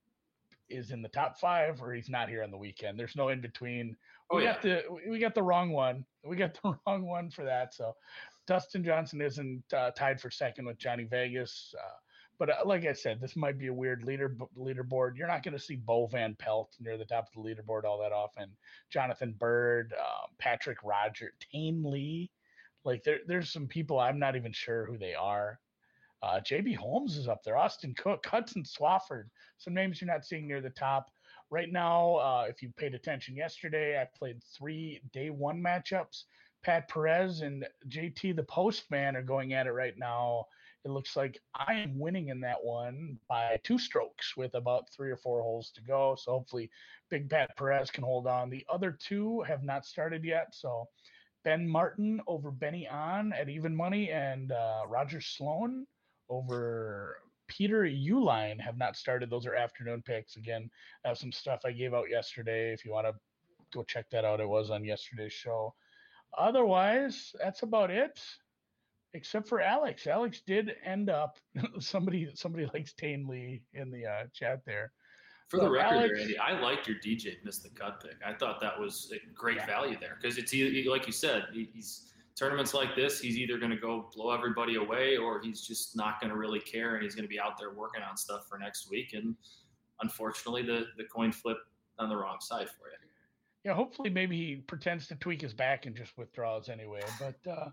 is 0.70 0.92
in 0.92 1.02
the 1.02 1.10
top 1.10 1.40
five 1.40 1.82
or 1.82 1.94
he's 1.94 2.10
not 2.10 2.30
here 2.30 2.44
on 2.44 2.52
the 2.52 2.58
weekend. 2.58 2.98
There's 2.98 3.16
no 3.16 3.30
in 3.30 3.42
between. 3.42 3.96
Oh, 4.30 4.38
we 4.38 4.44
yeah. 4.44 4.54
got 4.54 4.62
the 4.62 4.84
we 5.10 5.20
got 5.20 5.36
the 5.36 5.44
wrong 5.44 5.72
one. 5.72 6.06
We 6.24 6.36
got 6.36 6.54
the 6.64 6.78
wrong 6.86 7.06
one 7.06 7.30
for 7.30 7.44
that. 7.46 7.74
So 7.74 7.96
Dustin 8.48 8.84
Johnson 8.84 9.22
isn't 9.22 9.64
uh, 9.74 9.92
tied 9.92 10.20
for 10.20 10.32
second 10.32 10.66
with 10.66 10.78
Johnny 10.78 11.04
Vegas. 11.04 11.74
Uh, 11.78 11.98
but 12.40 12.50
uh, 12.50 12.56
like 12.66 12.86
I 12.86 12.94
said, 12.94 13.22
this 13.22 13.36
might 13.36 13.60
be 13.60 13.68
a 13.68 13.74
weird 13.74 14.04
leader 14.04 14.36
leaderboard. 14.58 15.16
You're 15.16 15.28
not 15.28 15.44
going 15.44 15.54
to 15.54 15.64
see 15.64 15.76
Bo 15.76 16.08
Van 16.08 16.36
Pelt 16.40 16.76
near 16.80 16.98
the 16.98 17.06
top 17.06 17.28
of 17.28 17.44
the 17.44 17.48
leaderboard 17.48 17.84
all 17.84 18.00
that 18.02 18.12
often. 18.12 18.50
Jonathan 18.90 19.36
Byrd, 19.38 19.94
um, 20.00 20.30
Patrick 20.40 20.80
Roger, 20.84 21.34
Tain 21.52 21.84
Lee. 21.84 22.32
Like 22.84 23.04
there, 23.04 23.20
there's 23.28 23.52
some 23.52 23.68
people 23.68 24.00
I'm 24.00 24.18
not 24.18 24.36
even 24.36 24.52
sure 24.52 24.86
who 24.86 24.98
they 24.98 25.14
are. 25.14 25.60
Uh, 26.24 26.40
JB 26.40 26.76
Holmes 26.76 27.18
is 27.18 27.28
up 27.28 27.44
there. 27.44 27.58
Austin 27.58 27.96
Cook, 27.96 28.26
Hudson 28.26 28.64
Swafford. 28.64 29.26
Some 29.58 29.74
names 29.74 30.00
you're 30.00 30.12
not 30.12 30.26
seeing 30.26 30.48
near 30.48 30.62
the 30.62 30.70
top. 30.70 31.10
Right 31.50 31.72
now, 31.72 32.16
uh, 32.16 32.46
if 32.48 32.62
you 32.62 32.70
paid 32.78 32.94
attention 32.94 33.36
yesterday, 33.36 34.00
I 34.00 34.08
played 34.18 34.42
three 34.44 35.02
day 35.12 35.30
one 35.32 35.62
matchups. 35.62 36.24
Pat 36.64 36.88
Perez 36.88 37.42
and 37.42 37.68
JT 37.90 38.36
the 38.36 38.44
Postman 38.44 39.16
are 39.16 39.24
going 39.24 39.54
at 39.54 39.68
it 39.68 39.72
right 39.72 39.98
now. 39.98 40.46
It 40.86 40.92
looks 40.92 41.16
like 41.16 41.40
I 41.56 41.74
am 41.76 42.00
winning 42.00 42.30
in 42.30 42.40
that 42.42 42.64
one 42.64 43.18
by 43.28 43.60
two 43.64 43.78
strokes 43.78 44.36
with 44.38 44.56
about 44.56 44.90
three 44.90 45.12
or 45.12 45.18
four 45.18 45.42
holes 45.42 45.72
to 45.76 45.82
go. 45.82 46.16
So 46.20 46.32
hopefully, 46.32 46.70
Big 47.10 47.30
Pat 47.30 47.56
Perez 47.58 47.92
can 47.92 48.04
hold 48.04 48.28
on. 48.28 48.50
The 48.50 48.66
other 48.72 48.92
two 48.92 49.42
have 49.42 49.64
not 49.64 49.86
started 49.86 50.24
yet. 50.24 50.54
So 50.54 50.88
Ben 51.44 51.68
Martin 51.68 52.22
over 52.28 52.52
Ben 52.52 52.76
An 52.76 53.34
at 53.34 53.50
even 53.50 53.76
money 53.76 54.12
and 54.12 54.52
uh, 54.52 54.82
Roger 54.88 55.22
Sloan 55.22 55.86
over 56.32 57.18
Peter 57.48 57.84
Uihlein 57.84 58.60
have 58.62 58.78
not 58.78 58.96
started. 58.96 59.30
Those 59.30 59.46
are 59.46 59.56
afternoon 59.56 60.02
picks. 60.02 60.38
Again, 60.38 60.70
I 61.04 61.10
have 61.10 61.18
some 61.18 61.34
stuff 61.34 61.60
I 61.66 61.74
gave 61.74 61.94
out 61.94 62.10
yesterday. 62.10 62.72
If 62.72 62.86
you 62.86 62.92
want 62.92 63.08
to 63.08 63.14
go 63.74 63.84
check 63.84 64.10
that 64.12 64.24
out, 64.24 64.40
it 64.40 64.48
was 64.48 64.72
on 64.72 64.86
yesterday's 64.86 65.34
show. 65.34 65.76
Otherwise, 66.38 67.36
that's 67.44 67.64
about 67.64 67.92
it. 67.92 68.22
Except 69.14 69.50
for 69.50 69.60
Alex. 69.60 70.08
Alex 70.08 70.42
did 70.48 70.72
end 70.86 71.10
up 71.10 71.38
somebody 71.80 72.30
somebody 72.34 72.70
likes 72.74 72.94
Tain 72.94 73.28
Lee 73.28 73.62
in 73.74 73.92
the 73.92 74.06
uh, 74.06 74.24
chat 74.34 74.62
there. 74.66 74.94
For 75.50 75.60
the 75.60 75.70
record, 75.70 75.96
Alex, 75.98 76.20
Andy, 76.22 76.38
I 76.38 76.58
liked 76.58 76.88
your 76.88 76.96
DJ 77.06 77.36
missed 77.44 77.64
the 77.64 77.70
cut 77.72 78.02
pick. 78.02 78.16
I 78.26 78.34
thought 78.34 78.62
that 78.62 78.80
was 78.80 79.12
a 79.14 79.34
great 79.34 79.58
yeah. 79.58 79.66
value 79.66 79.98
there 80.00 80.18
because 80.22 80.38
it's 80.38 80.54
like 80.88 81.06
you 81.06 81.12
said, 81.12 81.48
he's 81.52 82.14
tournaments 82.42 82.74
like 82.74 82.96
this, 82.96 83.20
he's 83.20 83.38
either 83.38 83.60
going 83.60 83.70
to 83.70 83.78
go 83.78 84.10
blow 84.16 84.32
everybody 84.32 84.76
away 84.76 85.16
or 85.16 85.40
he's 85.40 85.62
just 85.62 85.96
not 85.96 86.20
going 86.20 86.32
to 86.32 86.36
really 86.36 86.60
care 86.60 86.96
and 86.96 87.04
he's 87.04 87.14
going 87.14 87.24
to 87.24 87.30
be 87.30 87.40
out 87.40 87.56
there 87.60 87.72
working 87.72 88.02
on 88.02 88.18
stuff 88.18 88.48
for 88.50 88.58
next 88.58 88.90
week. 88.90 89.14
And 89.14 89.36
unfortunately, 90.02 90.64
the, 90.64 90.88
the 90.98 91.04
coin 91.04 91.32
flip 91.32 91.58
on 92.00 92.10
the 92.10 92.16
wrong 92.16 92.38
side 92.40 92.68
for 92.68 92.88
you. 92.90 92.98
Yeah, 93.64 93.76
hopefully, 93.76 94.10
maybe 94.10 94.36
he 94.36 94.56
pretends 94.56 95.08
to 95.10 95.16
tweak 95.16 95.40
his 95.40 95.54
back 95.54 95.86
and 95.86 95.96
just 95.96 96.18
withdraws 96.18 96.68
anyway. 96.68 97.02
But 97.20 97.52
uh, 97.52 97.70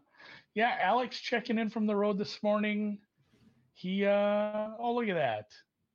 yeah, 0.54 0.76
Alex 0.82 1.18
checking 1.18 1.58
in 1.58 1.70
from 1.70 1.86
the 1.86 1.96
road 1.96 2.18
this 2.18 2.42
morning. 2.42 2.98
He, 3.72 4.04
uh, 4.04 4.68
oh, 4.78 4.94
look 4.94 5.08
at 5.08 5.14
that. 5.14 5.46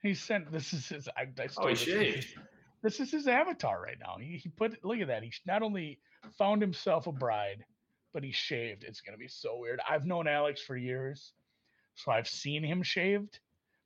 He 0.01 0.15
sent 0.15 0.51
this 0.51 0.73
is 0.73 0.89
his. 0.89 1.07
I, 1.15 1.27
I 1.39 1.47
oh, 1.57 1.67
he 1.67 1.75
shaved. 1.75 2.39
This 2.81 2.99
is 2.99 3.12
his 3.12 3.27
avatar 3.27 3.79
right 3.79 3.97
now. 3.99 4.15
He, 4.19 4.38
he 4.38 4.49
put 4.49 4.83
look 4.83 4.99
at 4.99 5.09
that. 5.09 5.21
He 5.21 5.31
not 5.45 5.62
only 5.62 5.99
found 6.39 6.63
himself 6.63 7.05
a 7.05 7.12
bride, 7.12 7.63
but 8.13 8.23
he's 8.23 8.36
shaved. 8.36 8.84
It's 8.84 9.02
gonna 9.02 9.17
be 9.17 9.28
so 9.28 9.58
weird. 9.58 9.80
I've 9.88 10.06
known 10.06 10.28
Alex 10.28 10.62
for 10.62 10.78
years, 10.78 11.34
so 11.95 12.12
I've 12.12 12.28
seen 12.28 12.63
him 12.63 12.84
shaved, 12.84 13.39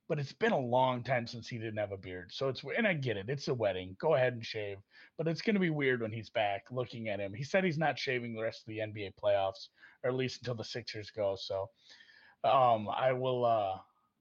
but 0.08 0.18
it's 0.18 0.32
been 0.32 0.52
a 0.52 0.58
long 0.58 1.02
time 1.02 1.26
since 1.26 1.48
he 1.48 1.58
didn't 1.58 1.78
have 1.78 1.92
a 1.92 1.96
beard. 1.96 2.30
So 2.32 2.48
it's 2.48 2.62
and 2.76 2.86
I 2.86 2.94
get 2.94 3.16
it. 3.16 3.28
It's 3.28 3.48
a 3.48 3.54
wedding. 3.54 3.96
Go 4.00 4.14
ahead 4.14 4.34
and 4.34 4.44
shave. 4.44 4.78
But 5.16 5.28
it's 5.28 5.42
gonna 5.42 5.58
be 5.58 5.70
weird 5.70 6.02
when 6.02 6.12
he's 6.12 6.30
back 6.30 6.64
looking 6.70 7.08
at 7.08 7.20
him. 7.20 7.32
He 7.32 7.44
said 7.44 7.64
he's 7.64 7.78
not 7.78 7.98
shaving 7.98 8.34
the 8.34 8.42
rest 8.42 8.62
of 8.62 8.66
the 8.66 8.78
NBA 8.78 9.14
playoffs, 9.22 9.68
or 10.04 10.10
at 10.10 10.16
least 10.16 10.42
until 10.42 10.54
the 10.54 10.64
Sixers 10.64 11.10
go. 11.10 11.36
So 11.38 11.70
um 12.44 12.88
I 12.88 13.12
will 13.12 13.44
uh 13.44 13.78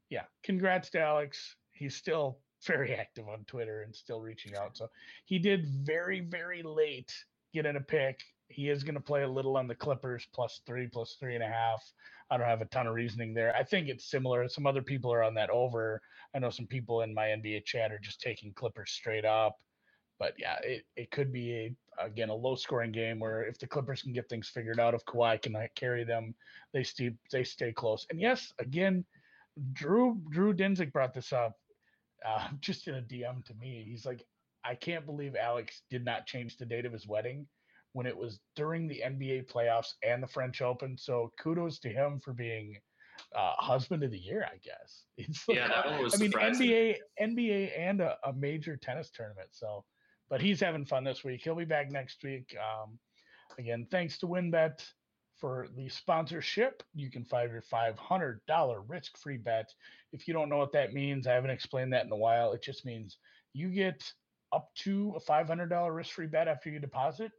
yeah, 0.09 0.23
congrats 0.43 0.89
to 0.91 1.01
Alex. 1.01 1.55
He's 1.73 1.95
still 1.95 2.39
very 2.65 2.95
active 2.95 3.27
on 3.27 3.43
Twitter 3.45 3.81
and 3.81 3.95
still 3.95 4.21
reaching 4.21 4.55
out. 4.55 4.77
So 4.77 4.89
he 5.25 5.37
did 5.37 5.67
very, 5.67 6.21
very 6.21 6.63
late 6.63 7.13
get 7.53 7.65
in 7.65 7.75
a 7.75 7.81
pick 7.81 8.21
he 8.49 8.69
is 8.69 8.83
going 8.83 8.95
to 8.95 9.01
play 9.01 9.23
a 9.23 9.27
little 9.27 9.57
on 9.57 9.67
the 9.67 9.75
Clippers 9.75 10.27
plus 10.33 10.61
three, 10.65 10.87
plus 10.87 11.17
three 11.19 11.35
and 11.35 11.43
a 11.43 11.47
half. 11.47 11.83
I 12.29 12.37
don't 12.37 12.47
have 12.47 12.61
a 12.61 12.65
ton 12.65 12.87
of 12.87 12.93
reasoning 12.93 13.33
there. 13.33 13.55
I 13.55 13.63
think 13.63 13.87
it's 13.87 14.09
similar. 14.09 14.47
Some 14.47 14.67
other 14.67 14.81
people 14.81 15.11
are 15.13 15.23
on 15.23 15.33
that 15.35 15.49
over. 15.49 16.01
I 16.35 16.39
know 16.39 16.49
some 16.49 16.67
people 16.67 17.01
in 17.01 17.13
my 17.13 17.27
NBA 17.27 17.65
chat 17.65 17.91
are 17.91 17.99
just 17.99 18.21
taking 18.21 18.53
Clippers 18.53 18.91
straight 18.91 19.25
up. 19.25 19.57
But 20.19 20.33
yeah, 20.37 20.57
it, 20.63 20.83
it 20.95 21.11
could 21.11 21.31
be 21.31 21.53
a 21.53 21.75
again 22.03 22.29
a 22.29 22.35
low 22.35 22.55
scoring 22.55 22.91
game 22.91 23.19
where 23.19 23.43
if 23.43 23.59
the 23.59 23.67
Clippers 23.67 24.01
can 24.01 24.13
get 24.13 24.27
things 24.29 24.49
figured 24.49 24.79
out, 24.79 24.93
if 24.93 25.05
Kawhi 25.05 25.41
can 25.41 25.55
carry 25.75 26.03
them, 26.03 26.33
they 26.73 26.83
stay 26.83 27.13
they 27.31 27.43
stay 27.43 27.71
close. 27.71 28.07
And 28.09 28.19
yes, 28.19 28.51
again, 28.59 29.05
Drew 29.73 30.19
Drew 30.31 30.53
Dinsick 30.53 30.91
brought 30.91 31.13
this 31.13 31.33
up 31.33 31.53
uh, 32.25 32.47
just 32.61 32.87
in 32.87 32.95
a 32.95 33.01
DM 33.01 33.45
to 33.45 33.53
me. 33.55 33.85
He's 33.87 34.05
like, 34.05 34.25
I 34.63 34.73
can't 34.73 35.05
believe 35.05 35.35
Alex 35.35 35.83
did 35.89 36.03
not 36.03 36.25
change 36.25 36.57
the 36.57 36.65
date 36.65 36.85
of 36.85 36.93
his 36.93 37.07
wedding 37.07 37.45
when 37.93 38.05
it 38.05 38.15
was 38.15 38.39
during 38.55 38.87
the 38.87 39.01
NBA 39.05 39.51
playoffs 39.51 39.93
and 40.03 40.21
the 40.21 40.27
French 40.27 40.61
Open. 40.61 40.97
So 40.97 41.31
kudos 41.39 41.79
to 41.79 41.89
him 41.89 42.19
for 42.19 42.33
being 42.33 42.77
uh, 43.35 43.53
husband 43.57 44.03
of 44.03 44.11
the 44.11 44.19
year, 44.19 44.47
I 44.51 44.57
guess. 44.57 45.03
It's 45.17 45.47
like, 45.47 45.57
yeah, 45.57 45.67
that 45.67 45.91
one 45.91 46.03
was 46.03 46.15
I 46.15 46.17
mean, 46.17 46.31
NBA, 46.31 46.97
NBA, 47.19 47.71
and 47.77 48.01
a, 48.01 48.15
a, 48.23 48.33
major 48.33 48.77
tennis 48.77 49.09
tournament. 49.09 49.49
So, 49.51 49.83
but 50.29 50.41
he's 50.41 50.59
having 50.59 50.85
fun 50.85 51.03
this 51.03 51.23
week. 51.23 51.41
He'll 51.43 51.55
be 51.55 51.65
back 51.65 51.91
next 51.91 52.23
week. 52.23 52.55
Um, 52.57 52.99
again, 53.57 53.87
thanks 53.89 54.19
to 54.19 54.27
WynnBET 54.27 54.85
for 55.39 55.67
the 55.75 55.89
sponsorship. 55.89 56.83
You 56.93 57.09
can 57.09 57.25
find 57.25 57.51
your 57.51 57.63
$500 57.63 58.83
risk-free 58.87 59.37
bet. 59.37 59.73
If 60.13 60.27
you 60.27 60.33
don't 60.33 60.49
know 60.49 60.57
what 60.57 60.73
that 60.73 60.93
means, 60.93 61.25
I 61.25 61.33
haven't 61.33 61.49
explained 61.49 61.93
that 61.93 62.05
in 62.05 62.11
a 62.11 62.17
while. 62.17 62.53
It 62.53 62.61
just 62.61 62.85
means 62.85 63.17
you 63.53 63.69
get 63.69 64.03
up 64.53 64.69
to 64.83 65.15
a 65.17 65.19
$500 65.19 65.95
risk-free 65.95 66.27
bet 66.27 66.47
after 66.47 66.69
you 66.69 66.79
deposit 66.79 67.31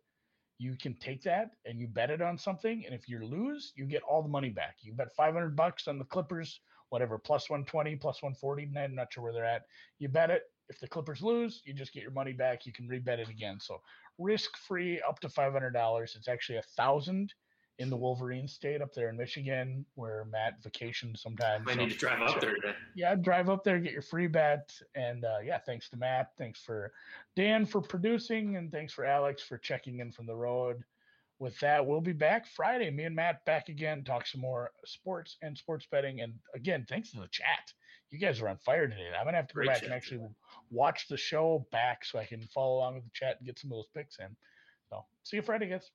you 0.58 0.76
can 0.76 0.94
take 0.94 1.22
that 1.22 1.52
and 1.64 1.78
you 1.80 1.86
bet 1.86 2.10
it 2.10 2.20
on 2.20 2.36
something 2.36 2.84
and 2.84 2.94
if 2.94 3.08
you 3.08 3.24
lose 3.24 3.72
you 3.76 3.86
get 3.86 4.02
all 4.02 4.22
the 4.22 4.28
money 4.28 4.50
back. 4.50 4.76
You 4.80 4.92
bet 4.92 5.14
500 5.16 5.56
bucks 5.56 5.88
on 5.88 5.98
the 5.98 6.04
clippers 6.04 6.60
whatever 6.90 7.18
plus 7.18 7.50
120 7.50 7.96
plus 7.96 8.22
140 8.22 8.70
i'm 8.76 8.94
not 8.94 9.12
sure 9.12 9.22
where 9.22 9.32
they're 9.32 9.44
at. 9.44 9.62
You 9.98 10.08
bet 10.08 10.30
it. 10.30 10.42
If 10.68 10.80
the 10.80 10.88
clippers 10.88 11.22
lose 11.22 11.62
you 11.64 11.72
just 11.72 11.92
get 11.92 12.02
your 12.02 12.12
money 12.12 12.32
back. 12.32 12.66
You 12.66 12.72
can 12.72 12.88
rebet 12.88 13.18
it 13.18 13.28
again. 13.28 13.58
So 13.60 13.80
risk 14.18 14.56
free 14.56 15.00
up 15.08 15.20
to 15.20 15.28
$500 15.28 16.16
it's 16.16 16.28
actually 16.28 16.58
a 16.58 16.62
thousand 16.76 17.32
in 17.78 17.90
the 17.90 17.96
Wolverine 17.96 18.48
state 18.48 18.82
up 18.82 18.92
there 18.92 19.08
in 19.08 19.16
Michigan, 19.16 19.86
where 19.94 20.24
Matt 20.30 20.62
vacations 20.62 21.22
sometimes. 21.22 21.64
I 21.68 21.74
so, 21.74 21.78
need 21.78 21.90
to 21.90 21.96
drive 21.96 22.22
up 22.22 22.40
there 22.40 22.54
today. 22.54 22.74
Yeah, 22.96 23.14
drive 23.14 23.48
up 23.48 23.62
there, 23.62 23.78
get 23.78 23.92
your 23.92 24.02
free 24.02 24.26
bet, 24.26 24.72
and 24.96 25.24
uh, 25.24 25.38
yeah, 25.44 25.58
thanks 25.58 25.88
to 25.90 25.96
Matt, 25.96 26.32
thanks 26.36 26.60
for 26.60 26.92
Dan 27.36 27.64
for 27.64 27.80
producing, 27.80 28.56
and 28.56 28.72
thanks 28.72 28.92
for 28.92 29.04
Alex 29.04 29.42
for 29.42 29.58
checking 29.58 30.00
in 30.00 30.10
from 30.10 30.26
the 30.26 30.34
road. 30.34 30.82
With 31.38 31.58
that, 31.60 31.86
we'll 31.86 32.00
be 32.00 32.12
back 32.12 32.48
Friday. 32.48 32.90
Me 32.90 33.04
and 33.04 33.14
Matt 33.14 33.44
back 33.44 33.68
again, 33.68 34.02
talk 34.02 34.26
some 34.26 34.40
more 34.40 34.72
sports 34.84 35.36
and 35.42 35.56
sports 35.56 35.86
betting, 35.88 36.20
and 36.20 36.34
again, 36.54 36.84
thanks 36.88 37.12
to 37.12 37.20
the 37.20 37.28
chat. 37.28 37.72
You 38.10 38.18
guys 38.18 38.40
are 38.40 38.48
on 38.48 38.56
fire 38.56 38.88
today. 38.88 39.10
I'm 39.16 39.24
gonna 39.24 39.36
have 39.36 39.48
to 39.48 39.54
go 39.54 39.60
Great 39.60 39.68
back 39.68 39.82
and 39.82 39.92
actually 39.92 40.26
watch 40.70 41.06
the 41.08 41.16
show 41.16 41.64
back 41.70 42.04
so 42.04 42.18
I 42.18 42.24
can 42.24 42.42
follow 42.42 42.78
along 42.78 42.96
with 42.96 43.04
the 43.04 43.10
chat 43.12 43.36
and 43.38 43.46
get 43.46 43.58
some 43.58 43.70
of 43.70 43.76
those 43.76 43.88
picks 43.94 44.18
in. 44.18 44.34
So, 44.90 45.04
see 45.22 45.36
you 45.36 45.42
Friday, 45.42 45.68
guys. 45.68 45.90